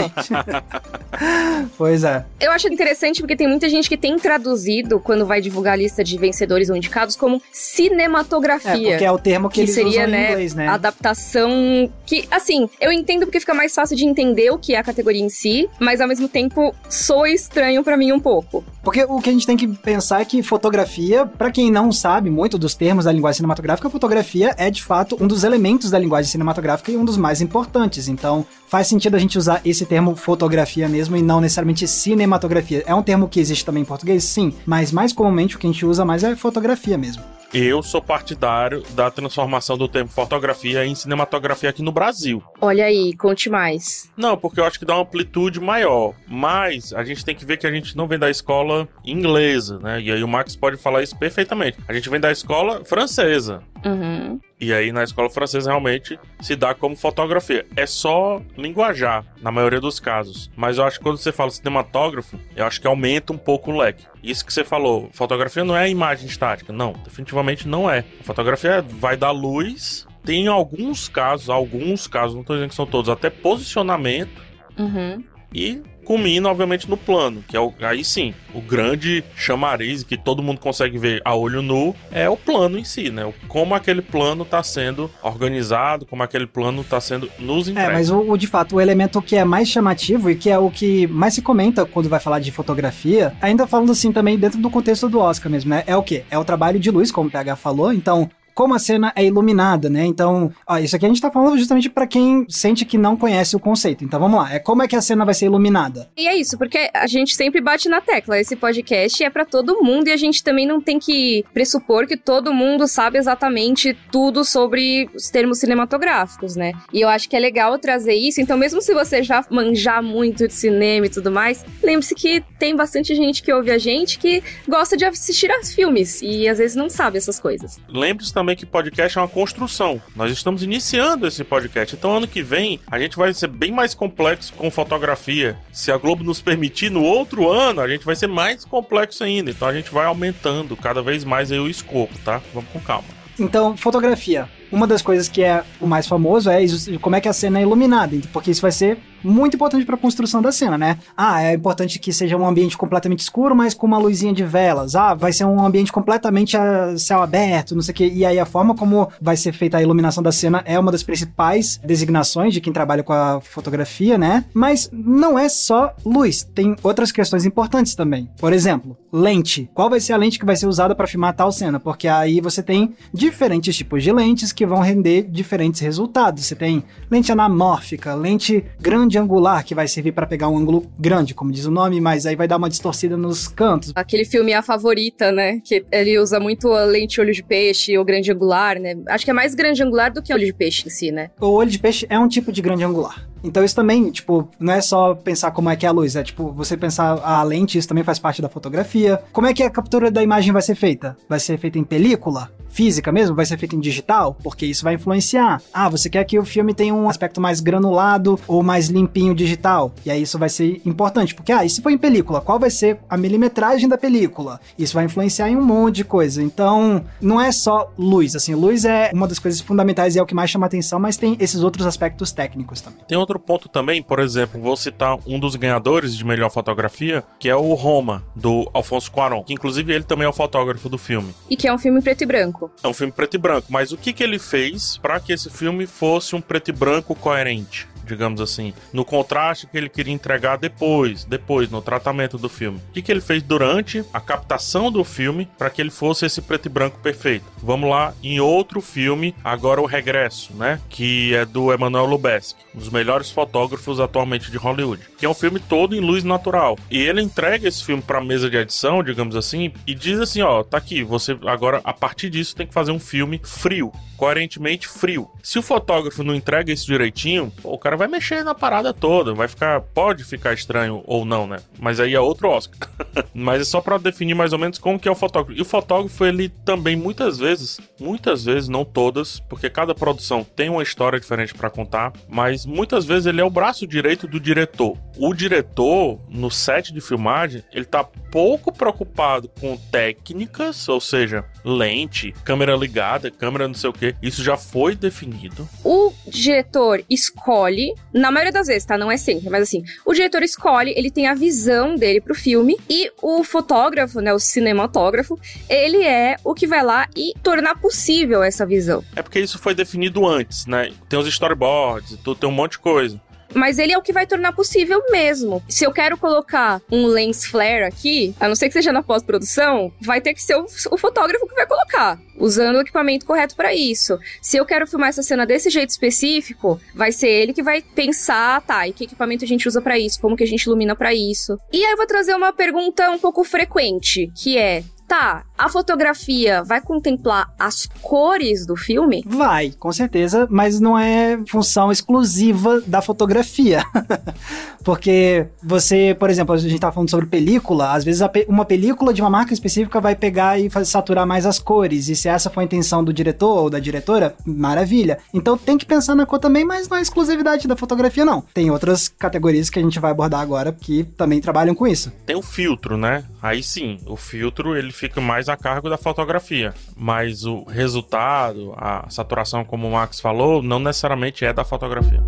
[1.77, 2.25] pois é.
[2.39, 6.03] Eu acho interessante porque tem muita gente que tem traduzido quando vai divulgar a lista
[6.03, 8.87] de vencedores ou indicados como cinematografia.
[8.87, 10.67] É, porque é o termo que, que eles seria, usam né, em inglês, né?
[10.67, 14.83] Adaptação que, assim, eu entendo porque fica mais fácil de entender o que é a
[14.83, 18.63] categoria em si, mas ao mesmo tempo soa estranho para mim um pouco.
[18.83, 22.29] Porque o que a gente tem que pensar é que fotografia, para quem não sabe
[22.29, 26.29] muito dos termos da linguagem cinematográfica, fotografia é de fato um dos elementos da linguagem
[26.29, 28.07] cinematográfica e um dos mais importantes.
[28.07, 32.83] Então, faz sentido a gente usar esse termo fotografia mesmo e não necessariamente cinematografia.
[32.85, 35.71] É um termo que existe também em português, sim, mas mais comumente o que a
[35.71, 37.23] gente usa mais é fotografia mesmo.
[37.53, 42.43] Eu sou partidário da transformação do termo fotografia em cinematografia aqui no Brasil.
[42.59, 44.11] Olha aí, conte mais.
[44.17, 46.13] Não, porque eu acho que dá uma amplitude maior.
[46.27, 50.01] Mas a gente tem que ver que a gente não vem da escola inglesa, né?
[50.01, 51.77] E aí o Max pode falar isso perfeitamente.
[51.87, 53.63] A gente vem da escola francesa.
[53.85, 54.39] Uhum.
[54.59, 57.65] E aí na escola francesa realmente se dá como fotografia.
[57.75, 60.49] É só linguajar, na maioria dos casos.
[60.55, 63.77] Mas eu acho que quando você fala cinematógrafo, eu acho que aumenta um pouco o
[63.77, 64.07] leque.
[64.23, 66.73] Isso que você falou, fotografia não é imagem estática.
[66.73, 67.99] Não, definitivamente não é.
[68.19, 70.07] A fotografia vai dar luz.
[70.23, 74.41] Tem alguns casos, alguns casos, não estou dizendo que são todos, até posicionamento.
[74.79, 75.23] Uhum.
[75.53, 80.43] E culmina, obviamente, no plano, que é o, aí sim, o grande chamariz que todo
[80.43, 83.33] mundo consegue ver a olho nu é o plano em si, né?
[83.47, 87.89] Como aquele plano está sendo organizado, como aquele plano está sendo nos entregue.
[87.89, 90.57] É, mas o, o, de fato, o elemento que é mais chamativo e que é
[90.57, 94.59] o que mais se comenta quando vai falar de fotografia, ainda falando assim também dentro
[94.59, 95.83] do contexto do Oscar mesmo, né?
[95.87, 96.23] É o que?
[96.29, 99.89] É o trabalho de luz, como o PH falou, então como a cena é iluminada,
[99.89, 100.05] né?
[100.05, 103.55] Então, ó, isso aqui a gente tá falando justamente para quem sente que não conhece
[103.55, 104.03] o conceito.
[104.03, 106.09] Então vamos lá, é como é que a cena vai ser iluminada.
[106.15, 108.39] E é isso, porque a gente sempre bate na tecla.
[108.39, 112.15] Esse podcast é para todo mundo e a gente também não tem que pressupor que
[112.15, 116.71] todo mundo sabe exatamente tudo sobre os termos cinematográficos, né?
[116.93, 118.39] E eu acho que é legal trazer isso.
[118.39, 122.75] Então, mesmo se você já manjar muito de cinema e tudo mais, lembre-se que tem
[122.75, 126.75] bastante gente que ouve a gente que gosta de assistir aos filmes e às vezes
[126.77, 127.77] não sabe essas coisas.
[127.89, 129.99] Lembre-se também também que podcast é uma construção.
[130.15, 131.95] Nós estamos iniciando esse podcast.
[131.95, 135.57] Então, ano que vem, a gente vai ser bem mais complexo com fotografia.
[135.71, 139.49] Se a Globo nos permitir, no outro ano, a gente vai ser mais complexo ainda.
[139.49, 142.39] Então, a gente vai aumentando cada vez mais aí o escopo, tá?
[142.53, 143.07] Vamos com calma.
[143.39, 144.47] Então, fotografia.
[144.75, 146.59] Uma das coisas que é o mais famoso é
[147.01, 149.97] como é que a cena é iluminada, porque isso vai ser muito importante para a
[149.97, 150.99] construção da cena, né?
[151.17, 154.95] Ah, é importante que seja um ambiente completamente escuro, mas com uma luzinha de velas.
[154.95, 158.11] Ah, vai ser um ambiente completamente a céu aberto, não sei o quê.
[158.13, 161.03] E aí a forma como vai ser feita a iluminação da cena é uma das
[161.03, 164.45] principais designações de quem trabalha com a fotografia, né?
[164.53, 168.29] Mas não é só luz, tem outras questões importantes também.
[168.37, 169.69] Por exemplo, lente.
[169.73, 171.79] Qual vai ser a lente que vai ser usada para filmar tal cena?
[171.79, 176.45] Porque aí você tem diferentes tipos de lentes que vão render diferentes resultados.
[176.45, 181.33] Você tem lente anamórfica, lente grande angular que vai servir para pegar um ângulo grande,
[181.33, 183.91] como diz o nome, mas aí vai dar uma distorcida nos cantos.
[183.95, 185.59] Aquele filme A Favorita, né?
[185.63, 188.95] Que ele usa muito a lente olho de peixe ou grande angular, né?
[189.07, 191.29] Acho que é mais grande angular do que olho de peixe em si, né?
[191.39, 193.27] O olho de peixe é um tipo de grande angular.
[193.45, 196.23] Então isso também, tipo, não é só pensar como é que é a luz, é
[196.23, 199.21] tipo, você pensar a lente, isso também faz parte da fotografia.
[199.31, 201.15] Como é que a captura da imagem vai ser feita?
[201.29, 202.49] Vai ser feita em película?
[202.75, 205.61] física mesmo, vai ser feita em digital, porque isso vai influenciar.
[205.73, 209.93] Ah, você quer que o filme tenha um aspecto mais granulado ou mais limpinho digital.
[210.05, 212.69] E aí isso vai ser importante, porque ah, e se for em película, qual vai
[212.69, 214.59] ser a milimetragem da película?
[214.77, 216.43] Isso vai influenciar em um monte de coisa.
[216.43, 220.25] Então, não é só luz, assim, luz é uma das coisas fundamentais e é o
[220.25, 222.99] que mais chama atenção, mas tem esses outros aspectos técnicos também.
[223.07, 227.49] Tem outro ponto também, por exemplo, vou citar um dos ganhadores de melhor fotografia, que
[227.49, 231.33] é o Roma, do Alfonso Cuarón, que inclusive ele também é o fotógrafo do filme.
[231.49, 232.71] E que é um filme preto e branco branco.
[232.83, 235.49] É um filme preto e branco, mas o que, que ele fez para que esse
[235.49, 237.87] filme fosse um preto e branco coerente?
[238.05, 242.79] digamos assim, no contraste que ele queria entregar depois, depois no tratamento do filme.
[242.89, 246.41] O que, que ele fez durante a captação do filme para que ele fosse esse
[246.41, 247.45] preto e branco perfeito?
[247.57, 250.79] Vamos lá em outro filme, agora o Regresso, né?
[250.89, 255.33] Que é do Emmanuel Lubezki, um dos melhores fotógrafos atualmente de Hollywood, que é um
[255.33, 256.77] filme todo em luz natural.
[256.91, 260.41] E ele entrega esse filme para a mesa de edição, digamos assim, e diz assim,
[260.41, 264.87] ó, tá aqui, você agora a partir disso tem que fazer um filme frio, coerentemente
[264.87, 265.29] frio.
[265.41, 269.47] Se o fotógrafo não entrega isso direitinho, o cara vai mexer na parada toda, vai
[269.47, 271.59] ficar, pode ficar estranho ou não, né?
[271.79, 272.89] Mas aí é outro Oscar.
[273.33, 275.57] Mas é só para definir mais ou menos como que é o fotógrafo.
[275.57, 280.69] E o fotógrafo, ele também muitas vezes, muitas vezes, não todas, porque cada produção tem
[280.69, 284.97] uma história diferente para contar, mas muitas vezes ele é o braço direito do diretor.
[285.17, 292.33] O diretor, no set de filmagem, ele tá pouco preocupado com técnicas, ou seja, lente,
[292.43, 294.13] câmera ligada, câmera não sei o que.
[294.21, 295.67] Isso já foi definido.
[295.83, 298.97] O diretor escolhe, na maioria das vezes, tá?
[298.97, 302.77] Não é sempre, mas assim, o diretor escolhe, ele tem a visão dele pro filme
[302.89, 308.43] e o fotógrafo, né, o cinematógrafo, ele é o que vai lá e tornar possível
[308.43, 309.03] essa visão.
[309.15, 310.91] É porque isso foi definido antes, né?
[311.07, 313.21] Tem os storyboards, tem um monte de coisa
[313.53, 315.63] mas ele é o que vai tornar possível mesmo.
[315.69, 319.91] Se eu quero colocar um lens flare aqui, a não ser que seja na pós-produção,
[320.01, 323.73] vai ter que ser o, o fotógrafo que vai colocar, usando o equipamento correto para
[323.73, 324.17] isso.
[324.41, 328.61] Se eu quero filmar essa cena desse jeito específico, vai ser ele que vai pensar,
[328.61, 331.13] tá, e que equipamento a gente usa para isso, como que a gente ilumina para
[331.13, 331.57] isso.
[331.71, 336.63] E aí eu vou trazer uma pergunta um pouco frequente, que é: tá, a fotografia
[336.63, 339.23] vai contemplar as cores do filme?
[339.25, 343.83] Vai, com certeza, mas não é função exclusiva da fotografia.
[344.83, 349.21] Porque você, por exemplo, a gente tá falando sobre película, às vezes uma película de
[349.21, 352.63] uma marca específica vai pegar e fazer, saturar mais as cores, e se essa foi
[352.63, 355.17] a intenção do diretor ou da diretora, maravilha.
[355.33, 358.43] Então tem que pensar na cor também, mas não é exclusividade da fotografia, não.
[358.53, 362.11] Tem outras categorias que a gente vai abordar agora que também trabalham com isso.
[362.25, 363.23] Tem o filtro, né?
[363.41, 369.09] Aí sim, o filtro ele fica mais a cargo da fotografia, mas o resultado, a
[369.09, 372.23] saturação, como o Max falou, não necessariamente é da fotografia.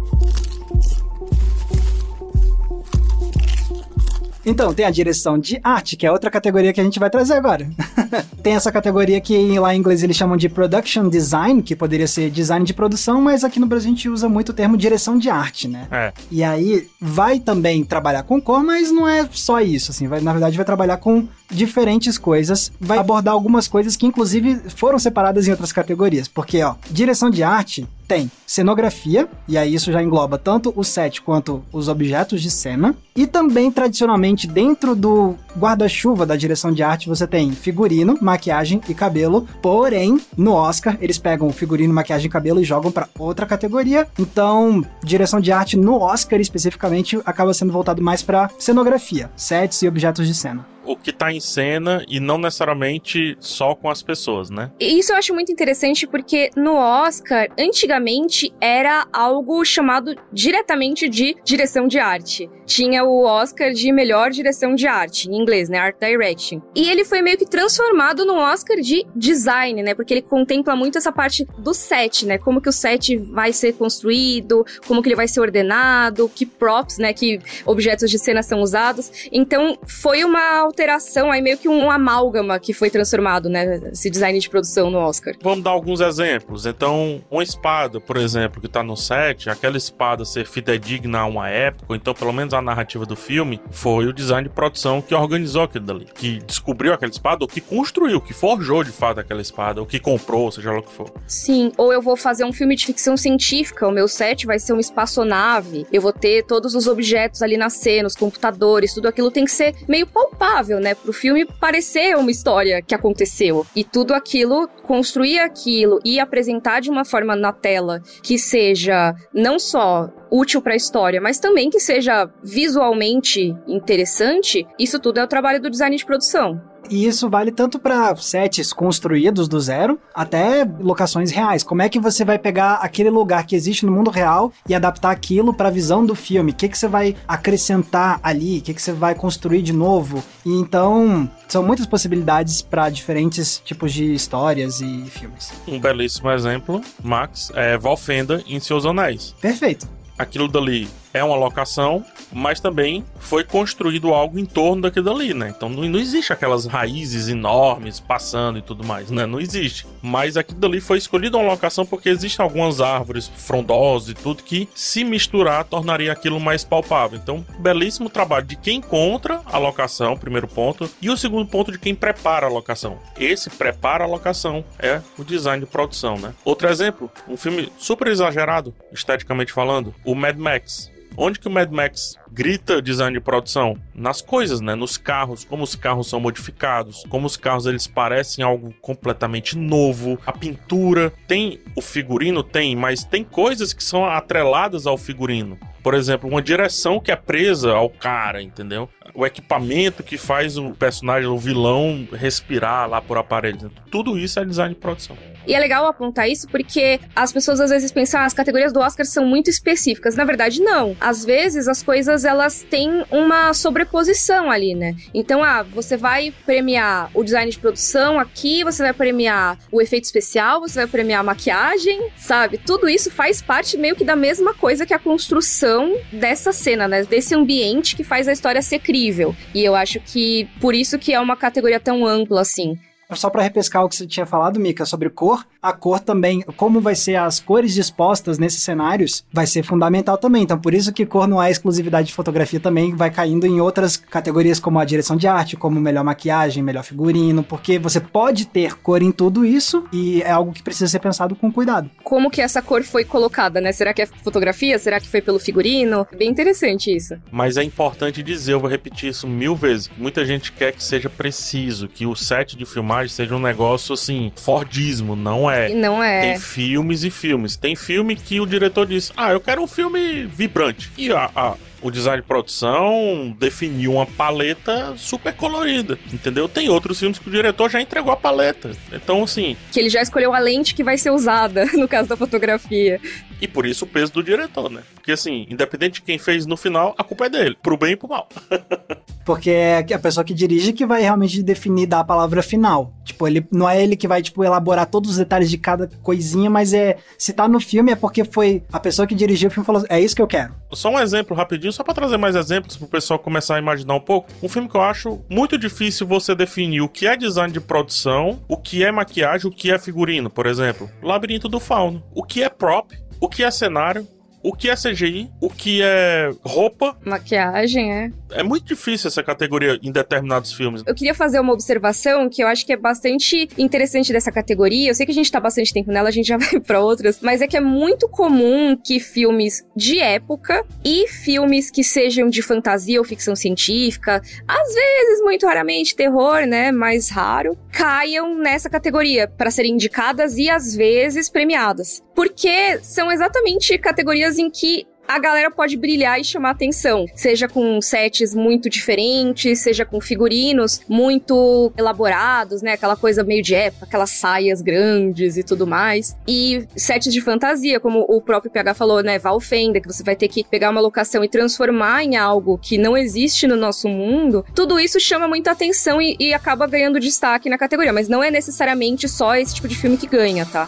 [4.47, 7.33] Então, tem a direção de arte, que é outra categoria que a gente vai trazer
[7.33, 7.69] agora.
[8.41, 12.29] tem essa categoria que lá em inglês eles chamam de production design, que poderia ser
[12.29, 15.29] design de produção, mas aqui no Brasil a gente usa muito o termo direção de
[15.29, 15.85] arte, né?
[15.91, 16.13] É.
[16.31, 20.31] E aí vai também trabalhar com cor, mas não é só isso, assim, vai, na
[20.31, 25.51] verdade vai trabalhar com diferentes coisas, vai abordar algumas coisas que inclusive foram separadas em
[25.51, 30.71] outras categorias, porque ó, direção de arte tem cenografia, e aí isso já engloba tanto
[30.75, 36.71] o set quanto os objetos de cena, e também tradicionalmente dentro do guarda-chuva da direção
[36.71, 42.27] de arte você tem figurino, maquiagem e cabelo, porém no Oscar eles pegam figurino, maquiagem
[42.27, 44.07] e cabelo e jogam para outra categoria.
[44.17, 49.87] Então, direção de arte no Oscar especificamente acaba sendo voltado mais para cenografia, sets e
[49.87, 54.49] objetos de cena o que tá em cena e não necessariamente só com as pessoas,
[54.49, 54.71] né?
[54.79, 61.87] Isso eu acho muito interessante porque no Oscar, antigamente era algo chamado diretamente de direção
[61.87, 62.49] de arte.
[62.65, 65.77] Tinha o Oscar de melhor direção de arte, em inglês, né?
[65.77, 66.61] Art Direction.
[66.75, 69.93] E ele foi meio que transformado no Oscar de design, né?
[69.93, 72.37] Porque ele contempla muito essa parte do set, né?
[72.37, 76.97] Como que o set vai ser construído, como que ele vai ser ordenado, que props,
[76.97, 77.13] né?
[77.13, 79.29] Que objetos de cena são usados.
[79.31, 83.81] Então, foi uma alteração, aí meio que um, amálgama que foi transformado, né?
[83.91, 85.33] Esse design de produção no Oscar.
[85.41, 86.67] Vamos dar alguns exemplos.
[86.67, 91.49] Então, uma espada, por exemplo, que tá no set, aquela espada ser fidedigna a uma
[91.49, 95.15] época, ou então pelo menos a narrativa do filme, foi o design de produção que
[95.15, 96.05] organizou aquilo dali.
[96.13, 99.99] Que descobriu aquela espada, ou que construiu, que forjou de fato aquela espada, ou que
[99.99, 101.11] comprou, seja lá o que for.
[101.25, 104.73] Sim, ou eu vou fazer um filme de ficção científica, o meu set vai ser
[104.73, 109.31] uma espaçonave, eu vou ter todos os objetos ali na cena, os computadores, tudo aquilo
[109.31, 110.95] tem que ser meio palpável né?
[110.95, 113.65] Pro filme parecer uma história que aconteceu.
[113.75, 119.57] E tudo aquilo, construir aquilo e apresentar de uma forma na tela que seja não
[119.59, 125.27] só útil para a história, mas também que seja visualmente interessante, isso tudo é o
[125.27, 126.61] trabalho do design de produção.
[126.89, 131.63] E isso vale tanto para sets construídos do zero, até locações reais.
[131.63, 135.11] Como é que você vai pegar aquele lugar que existe no mundo real e adaptar
[135.11, 136.51] aquilo para a visão do filme?
[136.51, 138.59] O que, que você vai acrescentar ali?
[138.59, 140.23] O que, que você vai construir de novo?
[140.45, 145.51] E então, são muitas possibilidades para diferentes tipos de histórias e filmes.
[145.67, 149.35] Um belíssimo exemplo, Max, é Valfenda em Seus Anéis.
[149.41, 149.87] Perfeito.
[150.17, 155.53] Aquilo dali é uma locação, mas também foi construído algo em torno daquilo dali, né?
[155.55, 159.25] Então não, não existe aquelas raízes enormes passando e tudo mais, né?
[159.25, 159.85] Não existe.
[160.01, 164.67] Mas aquilo dali foi escolhido uma locação porque existem algumas árvores frondosas e tudo que,
[164.73, 167.19] se misturar, tornaria aquilo mais palpável.
[167.21, 171.79] Então, belíssimo trabalho de quem encontra a locação, primeiro ponto, e o segundo ponto de
[171.79, 172.99] quem prepara a locação.
[173.19, 176.33] Esse prepara a locação é o design de produção, né?
[176.43, 180.91] Outro exemplo, um filme super exagerado, esteticamente falando, o Mad Max.
[181.19, 183.75] Onde que o Mad Max grita design de produção?
[183.95, 184.75] Nas coisas, né?
[184.75, 190.19] Nos carros, como os carros são modificados, como os carros eles parecem algo completamente novo.
[190.23, 195.57] A pintura tem o figurino tem, mas tem coisas que são atreladas ao figurino.
[195.81, 198.87] Por exemplo, uma direção que é presa ao cara, entendeu?
[199.15, 203.71] O equipamento que faz o personagem, o vilão, respirar lá por aparelho.
[203.89, 205.17] Tudo isso é design de produção.
[205.47, 208.81] E é legal apontar isso porque as pessoas às vezes pensam, ah, as categorias do
[208.81, 210.15] Oscar são muito específicas.
[210.15, 210.95] Na verdade, não.
[210.99, 214.95] Às vezes as coisas elas têm uma sobreposição ali, né?
[215.13, 220.03] Então, ah, você vai premiar o design de produção aqui, você vai premiar o efeito
[220.03, 222.57] especial, você vai premiar a maquiagem, sabe?
[222.57, 227.03] Tudo isso faz parte meio que da mesma coisa que a construção dessa cena, né?
[227.03, 229.33] Desse ambiente que faz a história ser crível.
[229.53, 232.77] E eu acho que por isso que é uma categoria tão ampla assim.
[233.13, 236.81] Só para repescar o que você tinha falado, Mika, sobre cor, a cor também, como
[236.81, 240.43] vai ser as cores dispostas nesses cenários, vai ser fundamental também.
[240.43, 243.95] Então, por isso que cor não é exclusividade de fotografia também, vai caindo em outras
[243.95, 248.75] categorias como a direção de arte, como melhor maquiagem, melhor figurino, porque você pode ter
[248.75, 251.89] cor em tudo isso e é algo que precisa ser pensado com cuidado.
[252.03, 253.71] Como que essa cor foi colocada, né?
[253.71, 254.77] Será que é fotografia?
[254.77, 256.05] Será que foi pelo figurino?
[256.17, 257.15] Bem interessante isso.
[257.31, 261.09] Mas é importante dizer, eu vou repetir isso mil vezes, muita gente quer que seja
[261.09, 265.15] preciso, que o set de filmagem seja um negócio assim, Fordismo.
[265.15, 265.69] Não é.
[265.69, 266.21] Não é.
[266.21, 267.55] Tem filmes e filmes.
[267.55, 270.91] Tem filme que o diretor diz: Ah, eu quero um filme vibrante.
[270.97, 276.47] E a, a o design de produção definiu uma paleta super colorida, entendeu?
[276.47, 278.71] Tem outros filmes que o diretor já entregou a paleta.
[278.91, 279.55] Então, assim.
[279.71, 282.99] Que ele já escolheu a lente que vai ser usada, no caso da fotografia.
[283.39, 284.81] E por isso o peso do diretor, né?
[284.95, 287.95] Porque, assim, independente de quem fez no final, a culpa é dele, pro bem e
[287.95, 288.27] pro mal.
[289.25, 292.93] Porque é a pessoa que dirige que vai realmente definir, dar a palavra final.
[293.03, 296.49] Tipo, ele não é ele que vai, tipo, elaborar todos os detalhes de cada coisinha,
[296.49, 296.97] mas é.
[297.17, 299.99] Se tá no filme é porque foi a pessoa que dirigiu o filme falou: é
[299.99, 300.55] isso que eu quero.
[300.71, 303.99] Só um exemplo rapidinho, só para trazer mais exemplos pro pessoal começar a imaginar um
[303.99, 304.29] pouco.
[304.41, 308.41] Um filme que eu acho muito difícil você definir o que é design de produção,
[308.47, 310.89] o que é maquiagem, o que é figurino, por exemplo.
[311.01, 312.03] Labirinto do Fauno.
[312.13, 314.07] O que é prop, o que é cenário,
[314.41, 316.97] o que é CGI, o que é roupa.
[317.05, 318.11] Maquiagem, é.
[318.31, 320.83] É muito difícil essa categoria em determinados filmes.
[320.85, 324.89] Eu queria fazer uma observação que eu acho que é bastante interessante dessa categoria.
[324.89, 327.19] Eu sei que a gente tá bastante tempo nela, a gente já vai para outras,
[327.21, 332.41] mas é que é muito comum que filmes de época e filmes que sejam de
[332.41, 339.27] fantasia ou ficção científica, às vezes, muito raramente, terror, né, mais raro, caiam nessa categoria
[339.27, 342.03] para serem indicadas e às vezes premiadas.
[342.15, 347.81] Porque são exatamente categorias em que a galera pode brilhar e chamar atenção, seja com
[347.81, 352.73] sets muito diferentes, seja com figurinos muito elaborados, né?
[352.73, 356.15] Aquela coisa meio de época, aquelas saias grandes e tudo mais.
[356.27, 359.17] E sets de fantasia, como o próprio PH falou, né?
[359.17, 362.97] Valfenda, que você vai ter que pegar uma locação e transformar em algo que não
[362.97, 364.43] existe no nosso mundo.
[364.53, 368.29] Tudo isso chama muita atenção e, e acaba ganhando destaque na categoria, mas não é
[368.29, 370.67] necessariamente só esse tipo de filme que ganha, tá?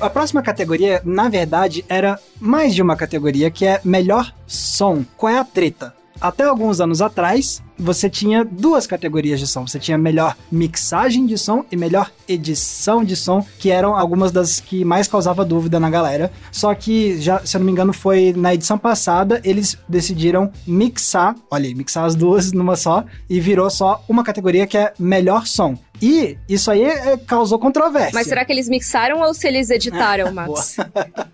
[0.00, 5.04] A próxima categoria, na verdade, era mais de uma categoria que é melhor som.
[5.16, 5.94] Qual é a treta?
[6.20, 9.66] Até alguns anos atrás, você tinha duas categorias de som.
[9.66, 14.60] Você tinha melhor mixagem de som e melhor edição de som, que eram algumas das
[14.60, 16.30] que mais causava dúvida na galera.
[16.52, 21.34] Só que, já, se eu não me engano, foi na edição passada, eles decidiram mixar,
[21.50, 25.46] olha aí, mixar as duas numa só, e virou só uma categoria que é melhor
[25.46, 25.76] som.
[26.04, 28.10] E isso aí é, causou controvérsia.
[28.12, 30.76] Mas será que eles mixaram ou se eles editaram, Max?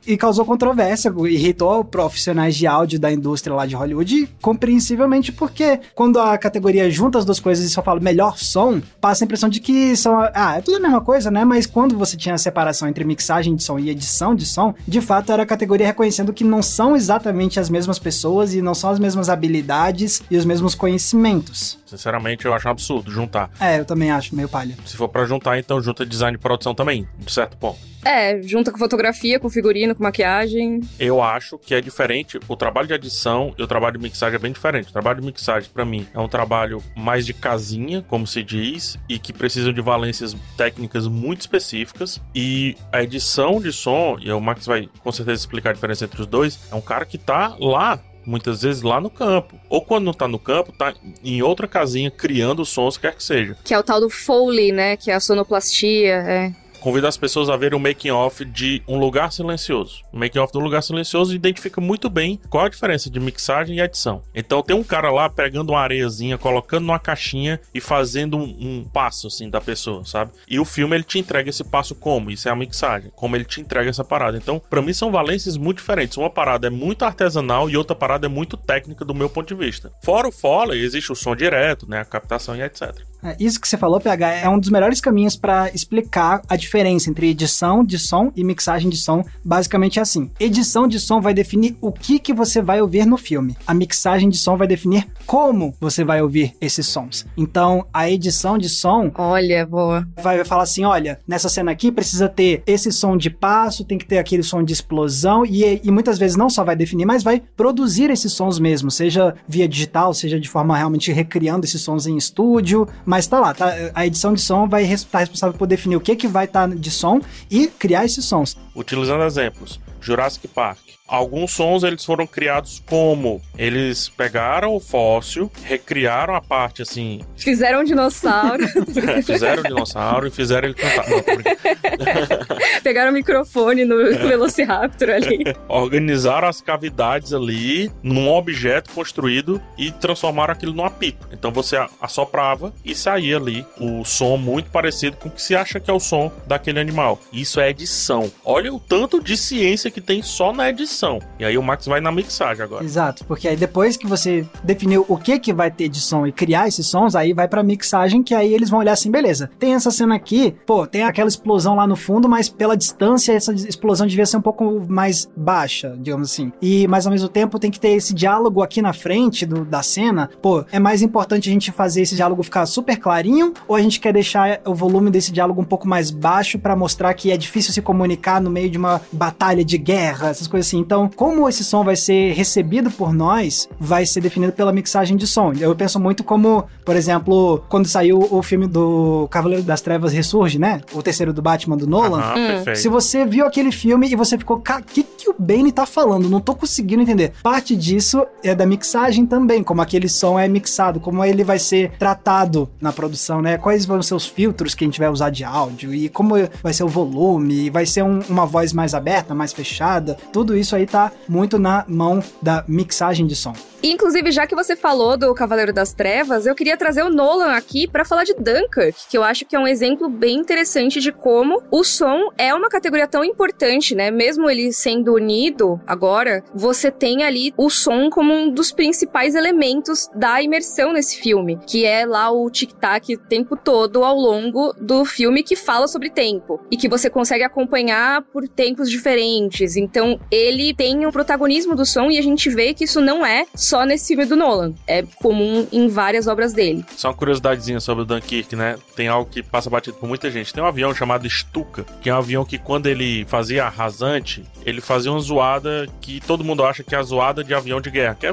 [0.07, 6.21] e causou controvérsia, irritou profissionais de áudio da indústria lá de Hollywood, compreensivelmente porque quando
[6.21, 9.59] a categoria junta as duas coisas e só fala melhor som, passa a impressão de
[9.59, 10.21] que são.
[10.33, 11.45] Ah, é tudo a mesma coisa, né?
[11.45, 15.01] Mas quando você tinha a separação entre mixagem de som e edição de som, de
[15.01, 18.91] fato era a categoria reconhecendo que não são exatamente as mesmas pessoas e não são
[18.91, 21.80] as mesmas habilidades e os mesmos conhecimentos.
[21.91, 23.51] Sinceramente, eu acho um absurdo juntar.
[23.59, 24.77] É, eu também acho meio palha.
[24.87, 27.91] Se for para juntar, então junta design e produção também, de certo ponto.
[28.05, 30.81] É, junta com fotografia, com figurino, com maquiagem.
[30.99, 32.39] Eu acho que é diferente.
[32.49, 34.89] O trabalho de edição e o trabalho de mixagem é bem diferente.
[34.89, 38.99] O trabalho de mixagem, para mim, é um trabalho mais de casinha, como se diz,
[39.09, 42.21] e que precisa de valências técnicas muito específicas.
[42.35, 46.23] E a edição de som, e o Max vai com certeza explicar a diferença entre
[46.23, 47.99] os dois, é um cara que tá lá
[48.31, 49.59] muitas vezes lá no campo.
[49.69, 53.57] Ou quando não tá no campo, tá em outra casinha criando sons, quer que seja.
[53.65, 54.97] Que é o tal do Foley, né?
[54.97, 58.99] Que é a sonoplastia, é convido as pessoas a verem o making off de Um
[58.99, 60.03] Lugar Silencioso.
[60.13, 63.81] O making off do Lugar Silencioso identifica muito bem qual a diferença de mixagem e
[63.81, 64.23] edição.
[64.35, 68.85] Então tem um cara lá pegando uma areiazinha, colocando numa caixinha e fazendo um, um
[68.85, 70.33] passo assim da pessoa, sabe?
[70.49, 72.31] E o filme ele te entrega esse passo como?
[72.31, 73.13] Isso é a mixagem.
[73.15, 74.37] Como ele te entrega essa parada.
[74.37, 76.17] Então, para mim são valências muito diferentes.
[76.17, 79.55] Uma parada é muito artesanal e outra parada é muito técnica do meu ponto de
[79.55, 79.93] vista.
[80.03, 83.10] Fora o Foley, existe o som direto, né, a captação e etc.
[83.23, 87.11] É, isso que você falou, PH, é um dos melhores caminhos para explicar a diferença
[87.11, 89.23] entre edição de som e mixagem de som.
[89.45, 93.17] Basicamente é assim: edição de som vai definir o que, que você vai ouvir no
[93.17, 93.57] filme.
[93.67, 97.27] A mixagem de som vai definir como você vai ouvir esses sons.
[97.37, 99.11] Então, a edição de som.
[99.15, 100.07] Olha, boa.
[100.23, 104.07] Vai falar assim: olha, nessa cena aqui precisa ter esse som de passo, tem que
[104.07, 107.43] ter aquele som de explosão, e, e muitas vezes não só vai definir, mas vai
[107.57, 112.17] produzir esses sons mesmo, seja via digital, seja de forma realmente recriando esses sons em
[112.17, 115.97] estúdio mas tá lá, tá, a edição de som vai estar tá responsável por definir
[115.97, 118.57] o que, que vai estar tá de som e criar esses sons.
[118.73, 126.35] Utilizando exemplos, Jurassic Park alguns sons eles foram criados como eles pegaram o fóssil, recriaram
[126.35, 127.21] a parte assim.
[127.37, 128.67] Fizeram um dinossauro.
[129.27, 131.05] fizeram o dinossauro e fizeram ele cantar.
[132.83, 135.45] Pegaram o microfone no Velociraptor ali.
[135.69, 141.27] Organizaram as cavidades ali num objeto construído e transformaram aquilo num apito.
[141.33, 145.81] Então você assoprava e saía ali o som muito parecido com o que se acha
[145.81, 147.19] que é o som daquele animal.
[147.33, 148.31] Isso é edição.
[148.45, 151.00] Olha o tanto de ciência que tem só na edição
[151.39, 152.85] E aí o Max vai na mixagem agora.
[152.85, 156.33] Exato, porque aí depois que você definiu o que que vai ter de som e
[156.33, 159.75] criar esses sons, aí vai pra mixagem, que aí eles vão olhar assim, beleza, tem
[159.75, 164.07] essa cena aqui, pô, tem aquela explosão lá no fundo, mas pela distância essa explosão
[164.07, 166.53] devia ser um pouco mais baixa, digamos assim.
[166.61, 169.83] E, mas ao mesmo tempo tem que ter esse diálogo aqui na frente do, da
[169.83, 173.81] cena, pô, é mais importante a gente fazer esse diálogo ficar super clarinho ou a
[173.81, 177.37] gente quer deixar o volume desse diálogo um pouco mais baixo para mostrar que é
[177.37, 180.85] difícil se comunicar no meio de uma batalha de guerra, essas coisas assim.
[180.91, 185.25] Então, como esse som vai ser recebido por nós, vai ser definido pela mixagem de
[185.25, 185.53] som.
[185.53, 190.59] Eu penso muito como, por exemplo, quando saiu o filme do Cavaleiro das Trevas Ressurge,
[190.59, 190.81] né?
[190.93, 192.35] O terceiro do Batman do Nolan.
[192.35, 195.71] Uhum, Se você viu aquele filme e você ficou, cara, o que, que o Bane
[195.71, 196.29] tá falando?
[196.29, 197.35] Não tô conseguindo entender.
[197.41, 201.93] Parte disso é da mixagem também, como aquele som é mixado, como ele vai ser
[202.01, 203.57] tratado na produção, né?
[203.59, 206.73] Quais vão ser os filtros que a gente vai usar de áudio e como vai
[206.73, 210.17] ser o volume, vai ser um, uma voz mais aberta, mais fechada.
[210.33, 213.55] Tudo isso aí aí tá muito na mão da mixagem de som.
[213.83, 217.89] Inclusive, já que você falou do Cavaleiro das Trevas, eu queria trazer o Nolan aqui
[217.89, 221.63] para falar de Dunkirk, que eu acho que é um exemplo bem interessante de como
[221.71, 224.11] o som é uma categoria tão importante, né?
[224.11, 230.11] Mesmo ele sendo unido agora, você tem ali o som como um dos principais elementos
[230.15, 235.07] da imersão nesse filme, que é lá o tic-tac o tempo todo ao longo do
[235.07, 239.75] filme que fala sobre tempo e que você consegue acompanhar por tempos diferentes.
[239.77, 243.47] Então, ele tem o protagonismo do som e a gente vê que isso não é
[243.55, 244.75] só nesse filme do Nolan.
[244.87, 246.85] É comum em várias obras dele.
[246.97, 248.77] Só uma curiosidadezinha sobre o Dunkirk, né?
[248.95, 250.53] Tem algo que passa batido por muita gente.
[250.53, 254.81] Tem um avião chamado Stuka, que é um avião que quando ele fazia rasante, ele
[254.81, 258.17] fazia uma zoada que todo mundo acha que é a zoada de avião de guerra,
[258.19, 258.33] que é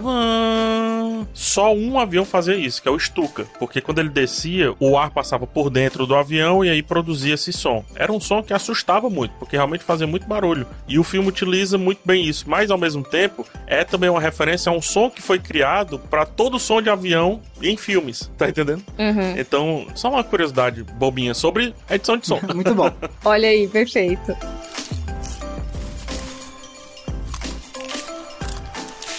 [1.33, 5.09] só um avião fazia isso, que é o Stuka, porque quando ele descia, o ar
[5.09, 7.83] passava por dentro do avião e aí produzia esse som.
[7.95, 10.67] Era um som que assustava muito, porque realmente fazia muito barulho.
[10.87, 14.71] E o filme utiliza muito bem isso, mas ao mesmo tempo é também uma referência
[14.71, 18.83] a um som que foi criado para todo som de avião em filmes, tá entendendo?
[18.97, 19.37] Uhum.
[19.37, 22.39] Então, só uma curiosidade bobinha sobre edição de som.
[22.53, 22.91] Muito bom.
[23.25, 24.35] Olha aí, perfeito.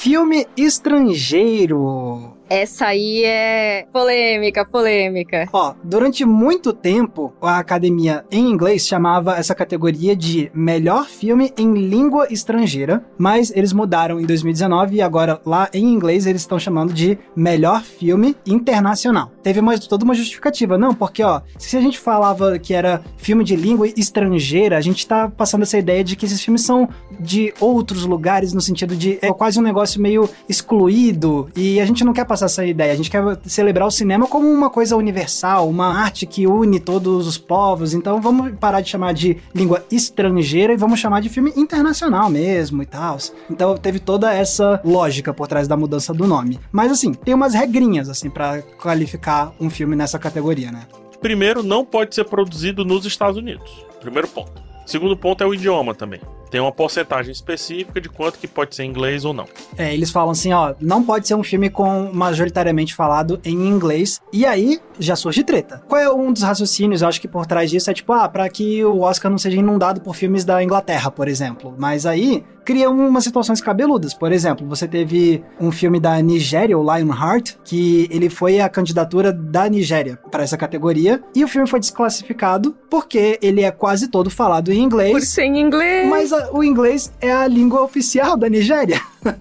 [0.01, 2.38] Filme estrangeiro.
[2.49, 5.49] Essa aí é polêmica, polêmica.
[5.53, 11.75] Ó, durante muito tempo, a academia em inglês chamava essa categoria de melhor filme em
[11.75, 16.93] língua estrangeira, mas eles mudaram em 2019 e agora lá em inglês eles estão chamando
[16.93, 19.31] de melhor filme internacional.
[19.43, 23.45] Teve uma, toda uma justificativa, não, porque ó, se a gente falava que era filme
[23.45, 26.89] de língua estrangeira, a gente tá passando essa ideia de que esses filmes são
[27.21, 32.05] de outros lugares no sentido de é quase um negócio meio excluído e a gente
[32.05, 35.69] não quer passar essa ideia, a gente quer celebrar o cinema como uma coisa universal,
[35.69, 40.73] uma arte que une todos os povos, então vamos parar de chamar de língua estrangeira
[40.73, 43.19] e vamos chamar de filme internacional mesmo e tal.
[43.51, 46.59] Então teve toda essa lógica por trás da mudança do nome.
[46.71, 50.87] Mas assim, tem umas regrinhas assim para qualificar um filme nessa categoria, né?
[51.21, 53.85] Primeiro, não pode ser produzido nos Estados Unidos.
[54.01, 54.63] Primeiro ponto.
[54.87, 56.21] Segundo ponto é o idioma também.
[56.51, 59.47] Tem uma porcentagem específica de quanto que pode ser em inglês ou não.
[59.77, 64.21] É, eles falam assim, ó, não pode ser um filme com majoritariamente falado em inglês.
[64.33, 65.83] E aí já surge treta.
[65.89, 68.49] Qual é um dos raciocínios, eu acho que por trás disso é tipo, ah, para
[68.49, 71.75] que o Oscar não seja inundado por filmes da Inglaterra, por exemplo.
[71.79, 74.13] Mas aí cria umas situações cabeludas.
[74.13, 79.33] Por exemplo, você teve um filme da Nigéria, o Lionheart, que ele foi a candidatura
[79.33, 84.29] da Nigéria para essa categoria, e o filme foi desclassificado porque ele é quase todo
[84.29, 85.13] falado em inglês.
[85.13, 86.11] Por ser em inglês.
[86.11, 89.01] Mas o inglês é a língua oficial da Nigéria.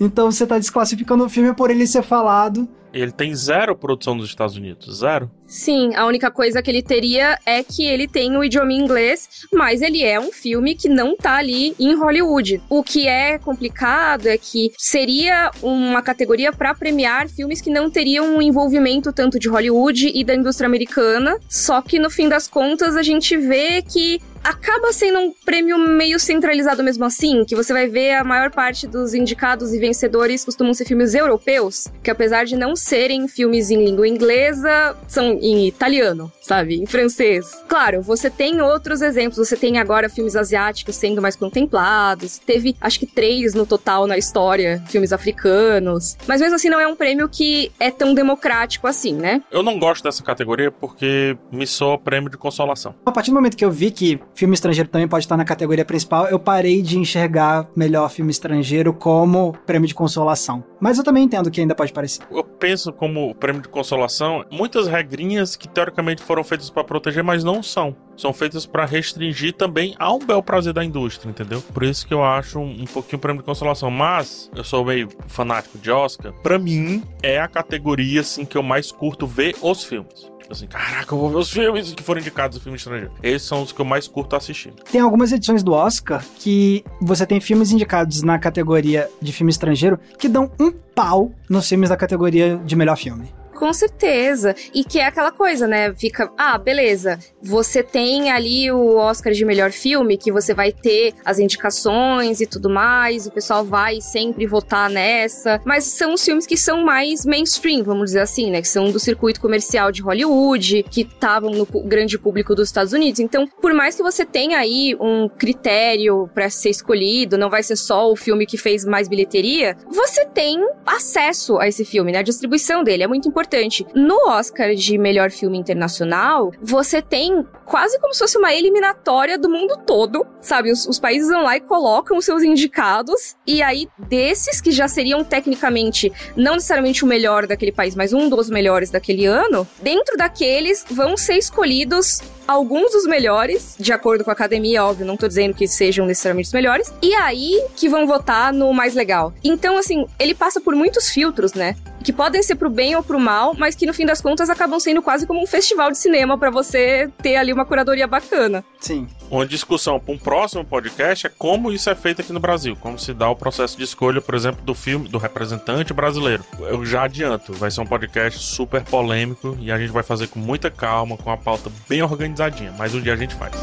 [0.00, 4.26] então você está desclassificando o filme por ele ser falado ele tem zero produção nos
[4.26, 5.30] Estados Unidos, zero.
[5.52, 9.82] Sim, a única coisa que ele teria é que ele tem o idioma inglês, mas
[9.82, 12.62] ele é um filme que não tá ali em Hollywood.
[12.70, 18.36] O que é complicado é que seria uma categoria para premiar filmes que não teriam
[18.36, 22.96] um envolvimento tanto de Hollywood e da indústria americana, só que no fim das contas
[22.96, 27.86] a gente vê que acaba sendo um prêmio meio centralizado mesmo assim, que você vai
[27.86, 32.56] ver a maior parte dos indicados e vencedores costumam ser filmes europeus, que apesar de
[32.56, 36.80] não serem filmes em língua inglesa, são em italiano, sabe?
[36.80, 37.60] Em francês.
[37.68, 42.98] Claro, você tem outros exemplos, você tem agora filmes asiáticos sendo mais contemplados, teve acho
[42.98, 47.28] que três no total na história, filmes africanos, mas mesmo assim não é um prêmio
[47.28, 49.42] que é tão democrático assim, né?
[49.50, 52.94] Eu não gosto dessa categoria porque me soa prêmio de consolação.
[53.04, 55.84] A partir do momento que eu vi que filme estrangeiro também pode estar na categoria
[55.84, 60.64] principal, eu parei de enxergar melhor filme estrangeiro como prêmio de consolação.
[60.82, 62.26] Mas eu também entendo que ainda pode parecer.
[62.28, 67.44] Eu penso como prêmio de consolação muitas regrinhas que teoricamente foram feitas para proteger, mas
[67.44, 67.94] não são.
[68.16, 71.62] São feitas para restringir também ao bel prazer da indústria, entendeu?
[71.72, 73.92] Por isso que eu acho um, pouquinho prêmio de consolação.
[73.92, 76.32] Mas eu sou meio fanático de Oscar.
[76.42, 80.31] Para mim é a categoria assim que eu mais curto ver os filmes.
[80.52, 83.12] Assim, caraca, eu vou ver os filmes que foram indicados do filme estrangeiro.
[83.22, 84.72] Esses são os que eu mais curto assistir.
[84.90, 89.98] Tem algumas edições do Oscar que você tem filmes indicados na categoria de filme estrangeiro
[90.18, 93.32] que dão um pau nos filmes da categoria de melhor filme.
[93.54, 94.54] Com certeza.
[94.74, 95.94] E que é aquela coisa, né?
[95.94, 97.18] Fica, ah, beleza.
[97.40, 102.46] Você tem ali o Oscar de melhor filme, que você vai ter as indicações e
[102.46, 105.60] tudo mais, o pessoal vai sempre votar nessa.
[105.64, 108.60] Mas são os filmes que são mais mainstream, vamos dizer assim, né?
[108.60, 113.20] Que são do circuito comercial de Hollywood, que estavam no grande público dos Estados Unidos.
[113.20, 117.76] Então, por mais que você tenha aí um critério para ser escolhido, não vai ser
[117.76, 122.18] só o filme que fez mais bilheteria, você tem acesso a esse filme, né?
[122.18, 123.84] A distribuição dele é muito importante importante.
[123.94, 129.50] No Oscar de melhor filme internacional, você tem quase como se fosse uma eliminatória do
[129.50, 130.70] mundo todo, sabe?
[130.70, 134.86] Os, os países vão lá e colocam os seus indicados, e aí desses que já
[134.86, 140.16] seriam tecnicamente não necessariamente o melhor daquele país, mas um dos melhores daquele ano, dentro
[140.16, 145.26] daqueles vão ser escolhidos alguns dos melhores, de acordo com a academia, óbvio, não tô
[145.26, 149.32] dizendo que sejam necessariamente os melhores, e aí que vão votar no mais legal.
[149.42, 151.76] Então, assim, ele passa por muitos filtros, né?
[152.02, 154.80] Que podem ser pro bem ou pro mal, mas que no fim das contas acabam
[154.80, 158.64] sendo quase como um festival de cinema para você ter ali uma curadoria bacana.
[158.80, 159.06] Sim.
[159.30, 162.98] Uma discussão para um próximo podcast é como isso é feito aqui no Brasil, como
[162.98, 166.44] se dá o processo de escolha, por exemplo, do filme, do representante brasileiro.
[166.58, 170.40] Eu já adianto, vai ser um podcast super polêmico e a gente vai fazer com
[170.40, 173.54] muita calma, com a pauta bem organizadinha, mas um dia a gente faz.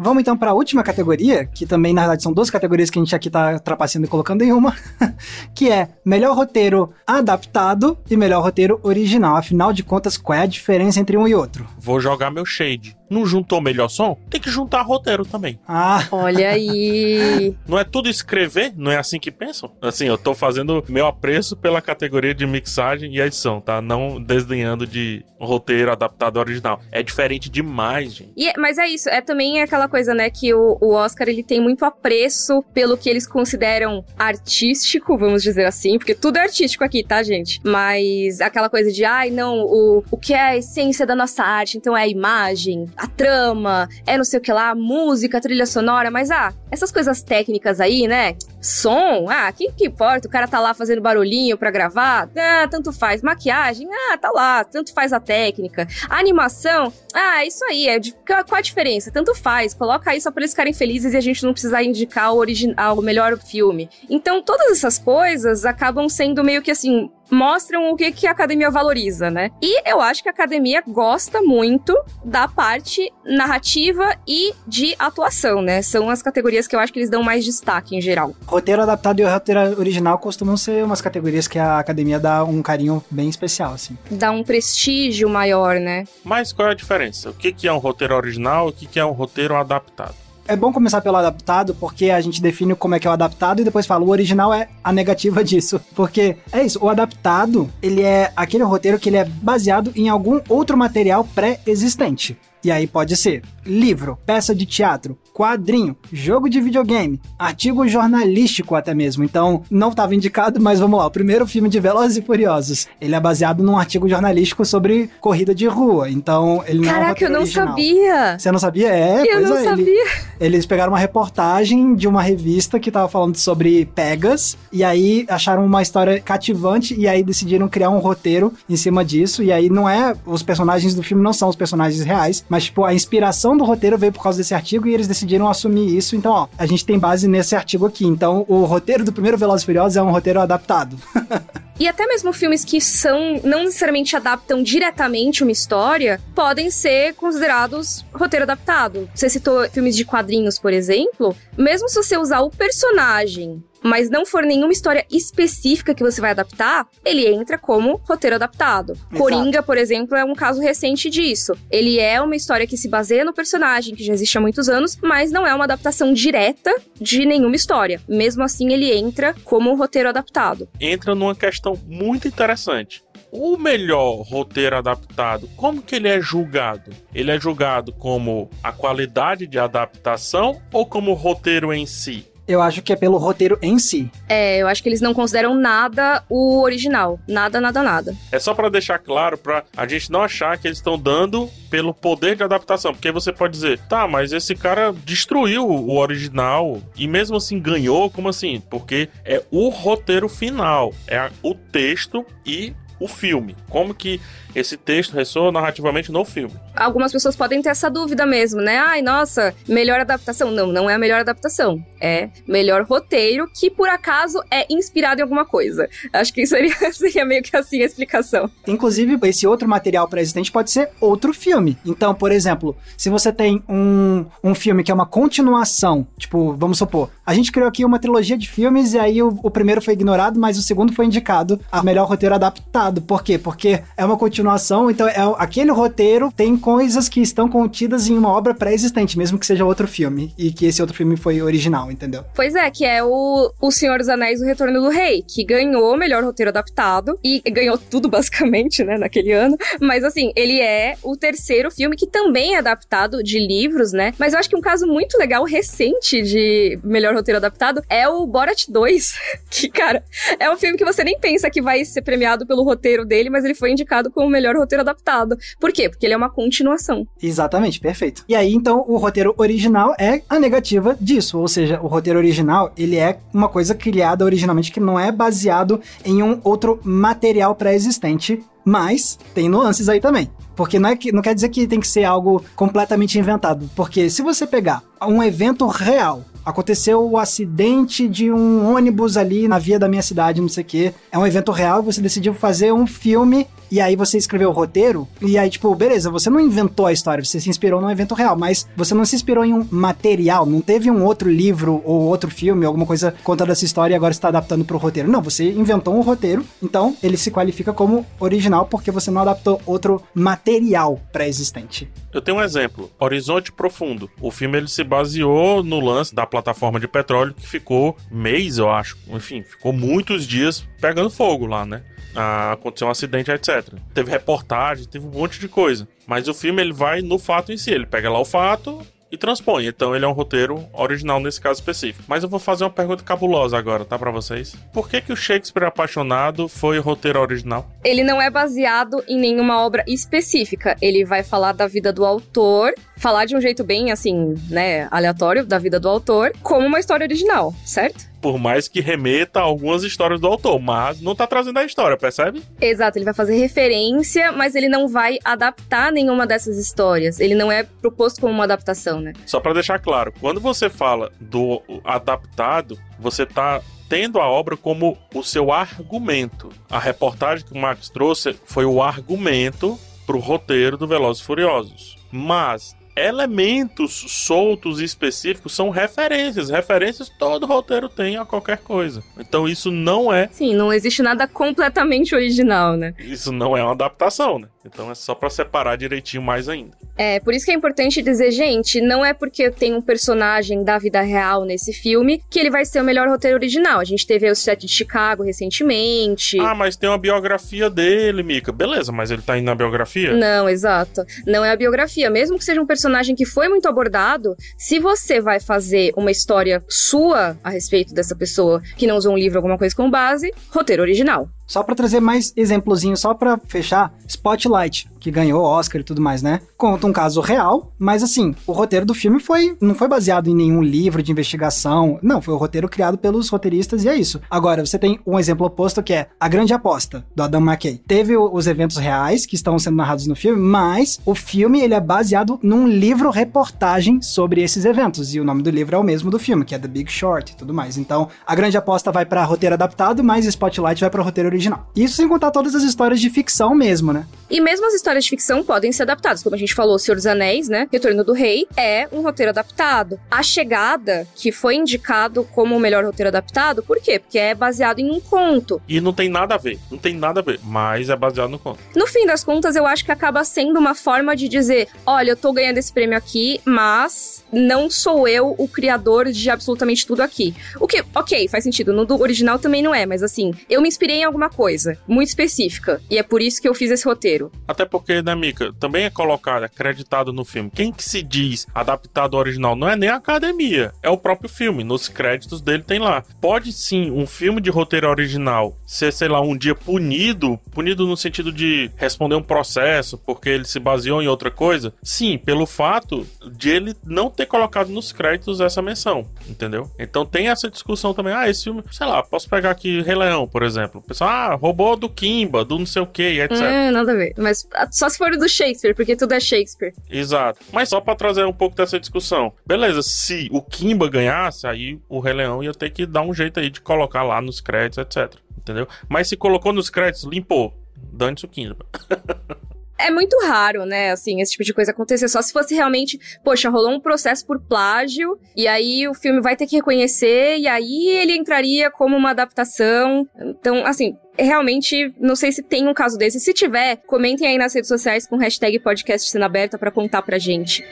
[0.00, 3.02] Vamos então para a última categoria, que também na verdade são duas categorias que a
[3.02, 4.74] gente aqui tá trapaceando e colocando em uma,
[5.54, 9.36] que é melhor roteiro adaptado e melhor roteiro original.
[9.36, 11.66] Afinal de contas, qual é a diferença entre um e outro?
[11.78, 12.99] Vou jogar meu shade.
[13.10, 14.16] Não juntou melhor som?
[14.30, 15.58] Tem que juntar roteiro também.
[15.66, 17.54] Ah, Olha aí.
[17.68, 18.72] Não é tudo escrever?
[18.76, 19.70] Não é assim que pensam?
[19.82, 23.82] Assim, eu tô fazendo meu apreço pela categoria de mixagem e edição, tá?
[23.82, 26.80] Não desdenhando de roteiro adaptado ao original.
[26.92, 28.32] É diferente demais, gente.
[28.36, 31.42] E é- mas é isso, é também aquela coisa, né, que o, o Oscar ele
[31.42, 36.84] tem muito apreço pelo que eles consideram artístico, vamos dizer assim, porque tudo é artístico
[36.84, 37.60] aqui, tá, gente?
[37.64, 41.76] Mas aquela coisa de, ai, não, o, o que é a essência da nossa arte,
[41.78, 46.10] então é a imagem, a trama, é não sei o que lá, música, trilha sonora,
[46.10, 48.36] mas ah, essas coisas técnicas aí, né?
[48.60, 50.28] Som, ah, que que importa?
[50.28, 53.22] O cara tá lá fazendo barulhinho pra gravar, ah, tanto faz.
[53.22, 55.88] Maquiagem, ah, tá lá, tanto faz a técnica.
[56.08, 59.10] A animação, ah, isso aí, é de, qual qual a diferença?
[59.10, 62.32] Tanto faz, coloca aí só pra eles ficarem felizes e a gente não precisar indicar
[62.32, 63.88] o original, o melhor filme.
[64.08, 68.70] Então, todas essas coisas acabam sendo meio que assim, mostram o que, que a academia
[68.70, 69.50] valoriza, né?
[69.62, 75.80] E eu acho que a academia gosta muito da parte narrativa e de atuação, né?
[75.82, 78.34] São as categorias que eu acho que eles dão mais destaque em geral.
[78.50, 83.02] Roteiro adaptado e roteiro original costumam ser umas categorias que a academia dá um carinho
[83.08, 83.96] bem especial, assim.
[84.10, 86.04] Dá um prestígio maior, né?
[86.24, 87.30] Mas qual é a diferença?
[87.30, 90.14] O que que é um roteiro original e o que que é um roteiro adaptado?
[90.48, 93.60] É bom começar pelo adaptado, porque a gente define como é que é o adaptado
[93.60, 95.80] e depois fala, o original é a negativa disso.
[95.94, 100.40] Porque é isso, o adaptado, ele é aquele roteiro que ele é baseado em algum
[100.48, 102.36] outro material pré-existente.
[102.62, 108.92] E aí pode ser livro, peça de teatro, quadrinho, jogo de videogame, artigo jornalístico até
[108.94, 109.22] mesmo.
[109.24, 111.06] Então, não estava indicado, mas vamos lá.
[111.06, 115.54] O primeiro filme de Velozes e Furiosos, ele é baseado num artigo jornalístico sobre corrida
[115.54, 116.10] de rua.
[116.10, 117.68] Então, ele não é um Caraca, eu roteiro não original.
[117.68, 118.38] sabia!
[118.38, 118.88] Você não sabia?
[118.88, 119.60] É, eu não é.
[119.60, 120.04] ele- sabia.
[120.40, 125.64] eles pegaram uma reportagem de uma revista que tava falando sobre Pegas, e aí acharam
[125.64, 129.88] uma história cativante, e aí decidiram criar um roteiro em cima disso, e aí não
[129.88, 130.14] é.
[130.26, 133.96] Os personagens do filme não são os personagens reais, mas, tipo, a inspiração do roteiro
[133.96, 136.16] veio por causa desse artigo e eles decidiram assumir isso.
[136.16, 138.04] Então, ó, a gente tem base nesse artigo aqui.
[138.04, 140.96] Então, o roteiro do primeiro Velozes e Furiosos é um roteiro adaptado.
[141.80, 148.04] E até mesmo filmes que são não necessariamente adaptam diretamente uma história, podem ser considerados
[148.12, 149.08] roteiro adaptado.
[149.14, 154.26] Você citou filmes de quadrinhos, por exemplo, mesmo se você usar o personagem mas não
[154.26, 158.96] for nenhuma história específica que você vai adaptar, ele entra como roteiro adaptado.
[159.16, 161.54] Coringa, por exemplo, é um caso recente disso.
[161.70, 164.98] Ele é uma história que se baseia no personagem, que já existe há muitos anos,
[165.02, 168.00] mas não é uma adaptação direta de nenhuma história.
[168.08, 170.68] Mesmo assim, ele entra como um roteiro adaptado.
[170.80, 173.02] Entra numa questão muito interessante.
[173.32, 176.90] O melhor roteiro adaptado, como que ele é julgado?
[177.14, 182.29] Ele é julgado como a qualidade de adaptação ou como o roteiro em si?
[182.50, 184.10] Eu acho que é pelo roteiro em si.
[184.28, 187.20] É, eu acho que eles não consideram nada o original.
[187.28, 188.16] Nada, nada, nada.
[188.32, 191.94] É só pra deixar claro pra a gente não achar que eles estão dando pelo
[191.94, 196.82] poder de adaptação, porque aí você pode dizer, tá, mas esse cara destruiu o original
[196.96, 198.60] e mesmo assim ganhou, como assim?
[198.68, 203.56] Porque é o roteiro final, é o texto e o filme.
[203.68, 204.20] Como que
[204.54, 206.54] esse texto ressoa narrativamente no filme?
[206.74, 208.78] Algumas pessoas podem ter essa dúvida mesmo, né?
[208.78, 210.50] Ai, nossa, melhor adaptação.
[210.50, 211.84] Não, não é a melhor adaptação.
[212.00, 215.88] É melhor roteiro que, por acaso, é inspirado em alguma coisa.
[216.12, 218.50] Acho que seria, seria meio que assim a explicação.
[218.66, 221.78] Inclusive, esse outro material pré-existente pode ser outro filme.
[221.84, 226.78] Então, por exemplo, se você tem um, um filme que é uma continuação, tipo, vamos
[226.78, 229.94] supor, a gente criou aqui uma trilogia de filmes e aí o, o primeiro foi
[229.94, 232.89] ignorado, mas o segundo foi indicado a melhor roteiro adaptado.
[232.98, 233.36] Por quê?
[233.36, 238.30] Porque é uma continuação, então é, aquele roteiro tem coisas que estão contidas em uma
[238.30, 242.24] obra pré-existente, mesmo que seja outro filme, e que esse outro filme foi original, entendeu?
[242.34, 245.92] Pois é, que é o, o Senhor dos Anéis, O Retorno do Rei, que ganhou
[245.92, 249.56] o melhor roteiro adaptado e ganhou tudo basicamente, né, naquele ano.
[249.80, 254.14] Mas assim, ele é o terceiro filme que também é adaptado de livros, né?
[254.18, 258.26] Mas eu acho que um caso muito legal, recente de melhor roteiro adaptado é o
[258.26, 259.14] Borat 2,
[259.50, 260.02] que, cara,
[260.38, 263.44] é um filme que você nem pensa que vai ser premiado pelo roteiro dele, mas
[263.44, 265.36] ele foi indicado como o melhor roteiro adaptado.
[265.58, 265.88] Por quê?
[265.88, 267.06] Porque ele é uma continuação.
[267.22, 268.24] Exatamente, perfeito.
[268.28, 272.72] E aí, então, o roteiro original é a negativa disso, ou seja, o roteiro original,
[272.76, 278.42] ele é uma coisa criada originalmente que não é baseado em um outro material pré-existente,
[278.64, 280.30] mas tem nuances aí também.
[280.54, 283.70] Porque não, é que, não quer dizer que tem que ser algo completamente inventado.
[283.74, 289.58] Porque se você pegar um evento real, aconteceu o acidente de um ônibus ali na
[289.58, 292.72] via da minha cidade, não sei o quê, é um evento real, você decidiu fazer
[292.72, 296.86] um filme e aí você escreveu o roteiro, e aí, tipo, beleza, você não inventou
[296.86, 299.66] a história, você se inspirou num evento real, mas você não se inspirou em um
[299.70, 303.96] material, não teve um outro livro ou outro filme, alguma coisa contando essa história e
[303.96, 305.10] agora está adaptando pro roteiro.
[305.10, 309.60] Não, você inventou um roteiro, então ele se qualifica como original porque você não adaptou
[309.66, 311.88] outro material pré-existente.
[312.12, 314.10] Eu tenho um exemplo, Horizonte Profundo.
[314.20, 318.70] O filme ele se baseou no lance da plataforma de petróleo que ficou mês, eu
[318.70, 318.98] acho.
[319.08, 321.82] Enfim, ficou muitos dias pegando fogo lá, né?
[322.14, 323.74] Ah, aconteceu um acidente, etc.
[323.94, 325.86] Teve reportagem, teve um monte de coisa.
[326.06, 327.70] Mas o filme ele vai no fato em si.
[327.70, 329.66] Ele pega lá o fato, e transpõe.
[329.66, 332.04] Então ele é um roteiro original nesse caso específico.
[332.06, 334.54] Mas eu vou fazer uma pergunta cabulosa agora, tá para vocês?
[334.72, 337.68] Por que que o Shakespeare apaixonado foi o roteiro original?
[337.84, 340.76] Ele não é baseado em nenhuma obra específica.
[340.80, 345.44] Ele vai falar da vida do autor, falar de um jeito bem assim, né, aleatório
[345.44, 348.10] da vida do autor, como uma história original, certo?
[348.20, 351.96] por mais que remeta a algumas histórias do autor, mas não tá trazendo a história,
[351.96, 352.42] percebe?
[352.60, 357.18] Exato, ele vai fazer referência, mas ele não vai adaptar nenhuma dessas histórias.
[357.18, 359.14] Ele não é proposto como uma adaptação, né?
[359.24, 364.96] Só para deixar claro, quando você fala do adaptado, você tá tendo a obra como
[365.14, 366.50] o seu argumento.
[366.70, 371.96] A reportagem que o Max trouxe foi o argumento pro roteiro do Velozes e Furiosos.
[372.12, 376.50] Mas elementos soltos e específicos são referências.
[376.50, 379.02] Referências todo roteiro tem a qualquer coisa.
[379.18, 380.28] Então isso não é.
[380.32, 382.94] Sim, não existe nada completamente original, né?
[382.98, 384.48] Isso não é uma adaptação, né?
[384.64, 386.76] Então é só para separar direitinho mais ainda.
[386.96, 390.78] É, por isso que é importante dizer, gente, não é porque tem um personagem da
[390.78, 393.80] vida real nesse filme que ele vai ser o melhor roteiro original.
[393.80, 396.38] A gente teve o set de Chicago recentemente.
[396.38, 398.52] Ah, mas tem uma biografia dele, Mika.
[398.52, 400.12] Beleza, mas ele tá indo na biografia?
[400.12, 401.02] Não, exato.
[401.26, 402.10] Não é a biografia.
[402.10, 402.79] Mesmo que seja um personagem
[403.14, 408.62] que foi muito abordado, se você vai fazer uma história sua a respeito dessa pessoa
[408.76, 411.28] que não usou um livro, alguma coisa com base, roteiro original.
[411.50, 416.22] Só para trazer mais exemplozinhos, só para fechar, Spotlight, que ganhou Oscar e tudo mais,
[416.22, 416.40] né?
[416.56, 420.34] Conta um caso real, mas assim, o roteiro do filme foi não foi baseado em
[420.34, 424.20] nenhum livro de investigação, não, foi o roteiro criado pelos roteiristas e é isso.
[424.30, 427.82] Agora, você tem um exemplo oposto que é A Grande Aposta, do Adam McKay.
[427.84, 431.80] Teve os eventos reais que estão sendo narrados no filme, mas o filme ele é
[431.80, 436.12] baseado num livro reportagem sobre esses eventos, e o nome do livro é o mesmo
[436.12, 437.76] do filme, que é The Big Short e tudo mais.
[437.76, 441.70] Então, A Grande Aposta vai para roteiro adaptado, mas Spotlight vai para roteiro original original.
[441.74, 444.06] Isso sem contar todas as histórias de ficção mesmo, né?
[444.30, 446.22] E mesmo as histórias de ficção podem ser adaptadas.
[446.22, 447.66] Como a gente falou, Senhor dos Anéis, né?
[447.72, 449.98] Retorno do Rei é um roteiro adaptado.
[450.08, 453.98] A Chegada, que foi indicado como o melhor roteiro adaptado, por quê?
[453.98, 455.60] Porque é baseado em um conto.
[455.66, 456.58] E não tem nada a ver.
[456.70, 457.40] Não tem nada a ver.
[457.42, 458.60] Mas é baseado no conto.
[458.76, 462.16] No fim das contas, eu acho que acaba sendo uma forma de dizer: olha, eu
[462.16, 467.34] tô ganhando esse prêmio aqui, mas não sou eu o criador de absolutamente tudo aqui.
[467.58, 468.72] O que, ok, faz sentido.
[468.72, 472.08] No do original também não é, mas assim, eu me inspirei em alguma coisa muito
[472.08, 472.80] específica.
[472.90, 474.30] E é por isso que eu fiz esse roteiro.
[474.46, 477.50] Até porque, né, Mika, também é colocado, acreditado no filme.
[477.54, 481.28] Quem que se diz adaptado ao original não é nem a academia, é o próprio
[481.28, 481.64] filme.
[481.64, 483.02] Nos créditos dele tem lá.
[483.20, 487.96] Pode sim um filme de roteiro original ser, sei lá, um dia punido, punido no
[487.96, 491.72] sentido de responder um processo porque ele se baseou em outra coisa.
[491.82, 496.70] Sim, pelo fato de ele não ter colocado nos créditos essa menção, entendeu?
[496.78, 498.12] Então tem essa discussão também.
[498.12, 500.80] Ah, esse filme, sei lá, posso pegar aqui Rei Leão, por exemplo.
[500.80, 503.40] O pessoal, ah, roubou do Kimba, do não sei o que, etc.
[503.40, 504.14] É, nada a ver.
[504.16, 506.72] Mas só se for do Shakespeare, porque tudo é Shakespeare.
[506.88, 507.40] Exato.
[507.52, 509.32] Mas só para trazer um pouco dessa discussão.
[509.44, 513.40] Beleza, se o Kimba ganhasse, aí o Rei Leão ia ter que dar um jeito
[513.40, 515.18] aí de colocar lá nos créditos, etc.
[515.36, 515.66] Entendeu?
[515.88, 517.52] Mas se colocou nos créditos, limpou.
[517.92, 518.64] Dane-se o Kimba.
[519.86, 522.08] é muito raro, né, assim, esse tipo de coisa acontecer.
[522.08, 526.36] Só se fosse realmente, poxa, rolou um processo por plágio, e aí o filme vai
[526.36, 530.06] ter que reconhecer, e aí ele entraria como uma adaptação.
[530.18, 533.20] Então, assim, realmente, não sei se tem um caso desse.
[533.20, 537.18] Se tiver, comentem aí nas redes sociais com hashtag podcast sendo aberta para contar pra
[537.18, 537.64] gente.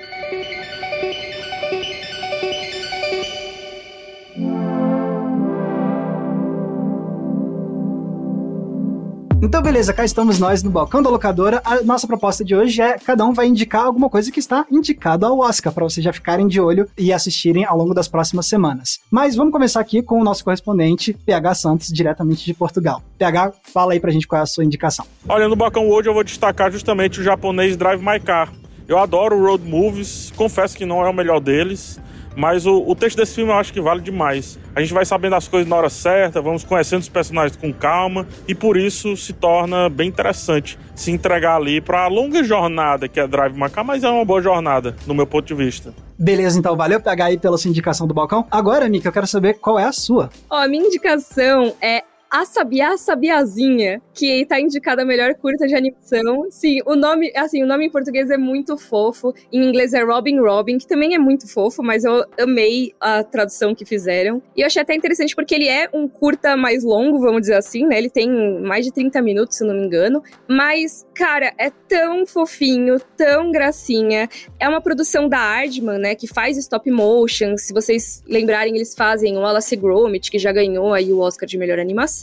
[9.41, 11.63] Então, beleza, cá estamos nós no balcão da locadora.
[11.65, 15.25] A nossa proposta de hoje é cada um vai indicar alguma coisa que está indicado
[15.25, 18.99] ao Oscar, para vocês já ficarem de olho e assistirem ao longo das próximas semanas.
[19.09, 23.01] Mas vamos começar aqui com o nosso correspondente, PH Santos, diretamente de Portugal.
[23.17, 25.07] PH, fala aí pra gente qual é a sua indicação.
[25.29, 28.53] Olha, no balcão hoje eu vou destacar justamente o japonês Drive My Car.
[28.89, 32.01] Eu adoro road movies, confesso que não é o melhor deles,
[32.39, 34.61] mas o, o texto desse filme eu acho que vale demais.
[34.73, 38.29] A gente vai sabendo as coisas na hora certa, vamos conhecendo os personagens com calma
[38.47, 43.19] e por isso se torna bem interessante se entregar ali para a longa jornada que
[43.19, 45.93] é Drive Macar, mas é uma boa jornada, no meu ponto de vista.
[46.17, 48.47] Beleza, então valeu PH aí pela sua indicação do balcão.
[48.51, 50.31] Agora, Mika, eu quero saber qual é a sua.
[50.49, 55.75] Ó, a minha indicação é A Sabiá Sabiazinha, que tá indicada a melhor curta de
[55.75, 56.47] animação.
[56.51, 59.33] Sim, o nome, assim, o nome em português é muito fofo.
[59.51, 63.75] Em inglês é Robin Robin, que também é muito fofo, mas eu amei a tradução
[63.75, 64.43] que fizeram.
[64.55, 67.87] E eu achei até interessante porque ele é um curta mais longo, vamos dizer assim,
[67.87, 67.97] né?
[67.97, 68.29] Ele tem
[68.61, 70.23] mais de 30 minutos, se não me engano.
[70.47, 74.29] Mas, cara, é tão fofinho, tão gracinha.
[74.61, 76.15] É uma produção da Aardman, né?
[76.15, 77.57] Que faz stop motion.
[77.57, 81.57] Se vocês lembrarem, eles fazem o Wallace Gromit, que já ganhou aí o Oscar de
[81.57, 82.18] melhor animação.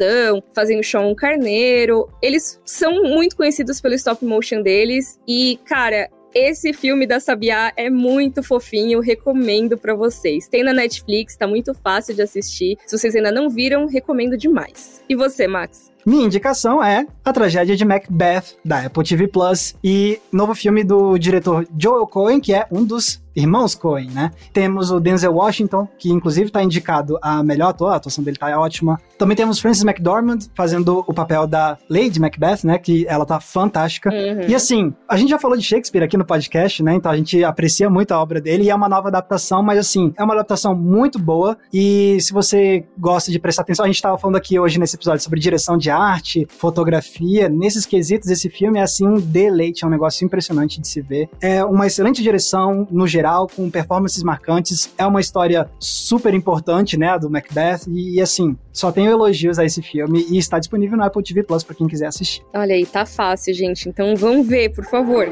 [0.54, 2.10] Fazem o Sean Carneiro.
[2.22, 5.20] Eles são muito conhecidos pelo stop motion deles.
[5.28, 10.50] E, cara, esse filme da Sabiá é muito fofinho, recomendo para vocês.
[10.50, 12.78] Tem na Netflix, tá muito fácil de assistir.
[12.86, 15.02] Se vocês ainda não viram, recomendo demais.
[15.08, 15.95] E você, Max?
[16.06, 21.18] Minha indicação é A Tragédia de Macbeth, da Apple TV Plus, e novo filme do
[21.18, 24.32] diretor Joel Cohen, que é um dos irmãos Coen, né?
[24.54, 28.58] Temos o Denzel Washington, que inclusive está indicado a melhor ator, a atuação dele tá
[28.58, 29.00] ótima.
[29.18, 32.78] Também temos Frances McDormand fazendo o papel da Lady Macbeth, né?
[32.78, 34.10] Que ela tá fantástica.
[34.10, 34.48] Uhum.
[34.48, 36.96] E assim, a gente já falou de Shakespeare aqui no podcast, né?
[36.96, 40.14] Então a gente aprecia muito a obra dele e é uma nova adaptação, mas assim,
[40.18, 41.58] é uma adaptação muito boa.
[41.74, 45.22] E se você gosta de prestar atenção, a gente tava falando aqui hoje nesse episódio
[45.22, 47.50] sobre direção de arte, fotografia.
[47.50, 51.30] Nesses quesitos, esse filme é assim um deleite, é um negócio impressionante de se ver.
[51.42, 54.94] É uma excelente direção no geral com performances marcantes.
[54.98, 57.82] É uma história super importante, né, do Macbeth.
[57.88, 61.64] E, assim, só tenho elogios a esse filme e está disponível no Apple TV Plus
[61.64, 62.44] para quem quiser assistir.
[62.54, 63.88] Olha aí, tá fácil, gente.
[63.90, 65.30] Então vão ver, por favor.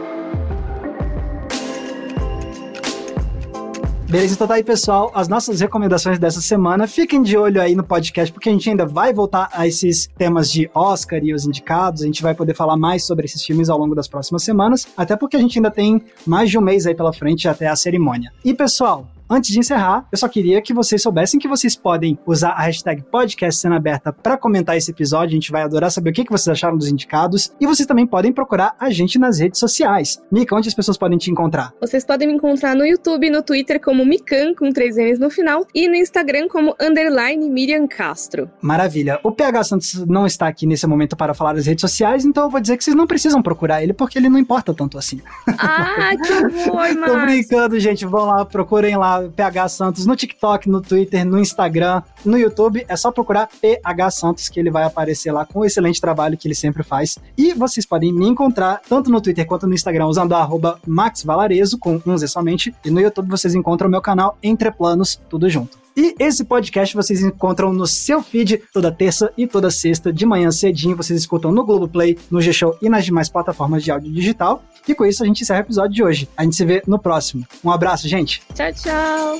[4.13, 6.85] Beleza, então tá aí, pessoal, as nossas recomendações dessa semana.
[6.85, 10.51] Fiquem de olho aí no podcast, porque a gente ainda vai voltar a esses temas
[10.51, 12.03] de Oscar e os indicados.
[12.03, 15.15] A gente vai poder falar mais sobre esses filmes ao longo das próximas semanas, até
[15.15, 18.31] porque a gente ainda tem mais de um mês aí pela frente até a cerimônia.
[18.45, 22.49] E, pessoal, Antes de encerrar, eu só queria que vocês soubessem que vocês podem usar
[22.49, 25.29] a hashtag podcast cena aberta para comentar esse episódio.
[25.29, 27.51] A gente vai adorar saber o que vocês acharam dos indicados.
[27.59, 30.21] E vocês também podem procurar a gente nas redes sociais.
[30.31, 31.73] Mika, onde as pessoas podem te encontrar?
[31.81, 35.65] Vocês podem me encontrar no YouTube no Twitter como Mikan, com três N's no final,
[35.73, 38.51] e no Instagram como underline Miriam Castro.
[38.61, 39.19] Maravilha.
[39.23, 42.49] O PH Santos não está aqui nesse momento para falar das redes sociais, então eu
[42.51, 45.19] vou dizer que vocês não precisam procurar ele, porque ele não importa tanto assim.
[45.57, 46.33] Ah, que
[46.69, 47.05] horror, mano.
[47.07, 48.05] Tô brincando, gente.
[48.05, 52.85] Vão lá, procurem lá PH Santos no TikTok, no Twitter, no Instagram, no YouTube.
[52.87, 56.47] É só procurar PH Santos que ele vai aparecer lá com o excelente trabalho que
[56.47, 57.17] ele sempre faz.
[57.37, 60.49] E vocês podem me encontrar tanto no Twitter quanto no Instagram usando a
[60.87, 62.73] MaxValarezo, com um Z somente.
[62.83, 65.82] E no YouTube vocês encontram o meu canal Entre Planos, tudo junto.
[65.95, 70.51] E esse podcast vocês encontram no seu feed toda terça e toda sexta, de manhã
[70.51, 70.95] cedinho.
[70.97, 74.63] Vocês escutam no Globoplay, no G-Show e nas demais plataformas de áudio digital.
[74.87, 76.29] E com isso a gente encerra o episódio de hoje.
[76.35, 77.45] A gente se vê no próximo.
[77.63, 78.41] Um abraço, gente.
[78.53, 79.37] Tchau, tchau.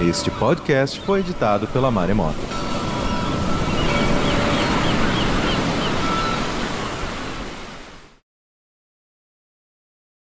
[0.00, 2.67] Este podcast foi editado pela Maremoto.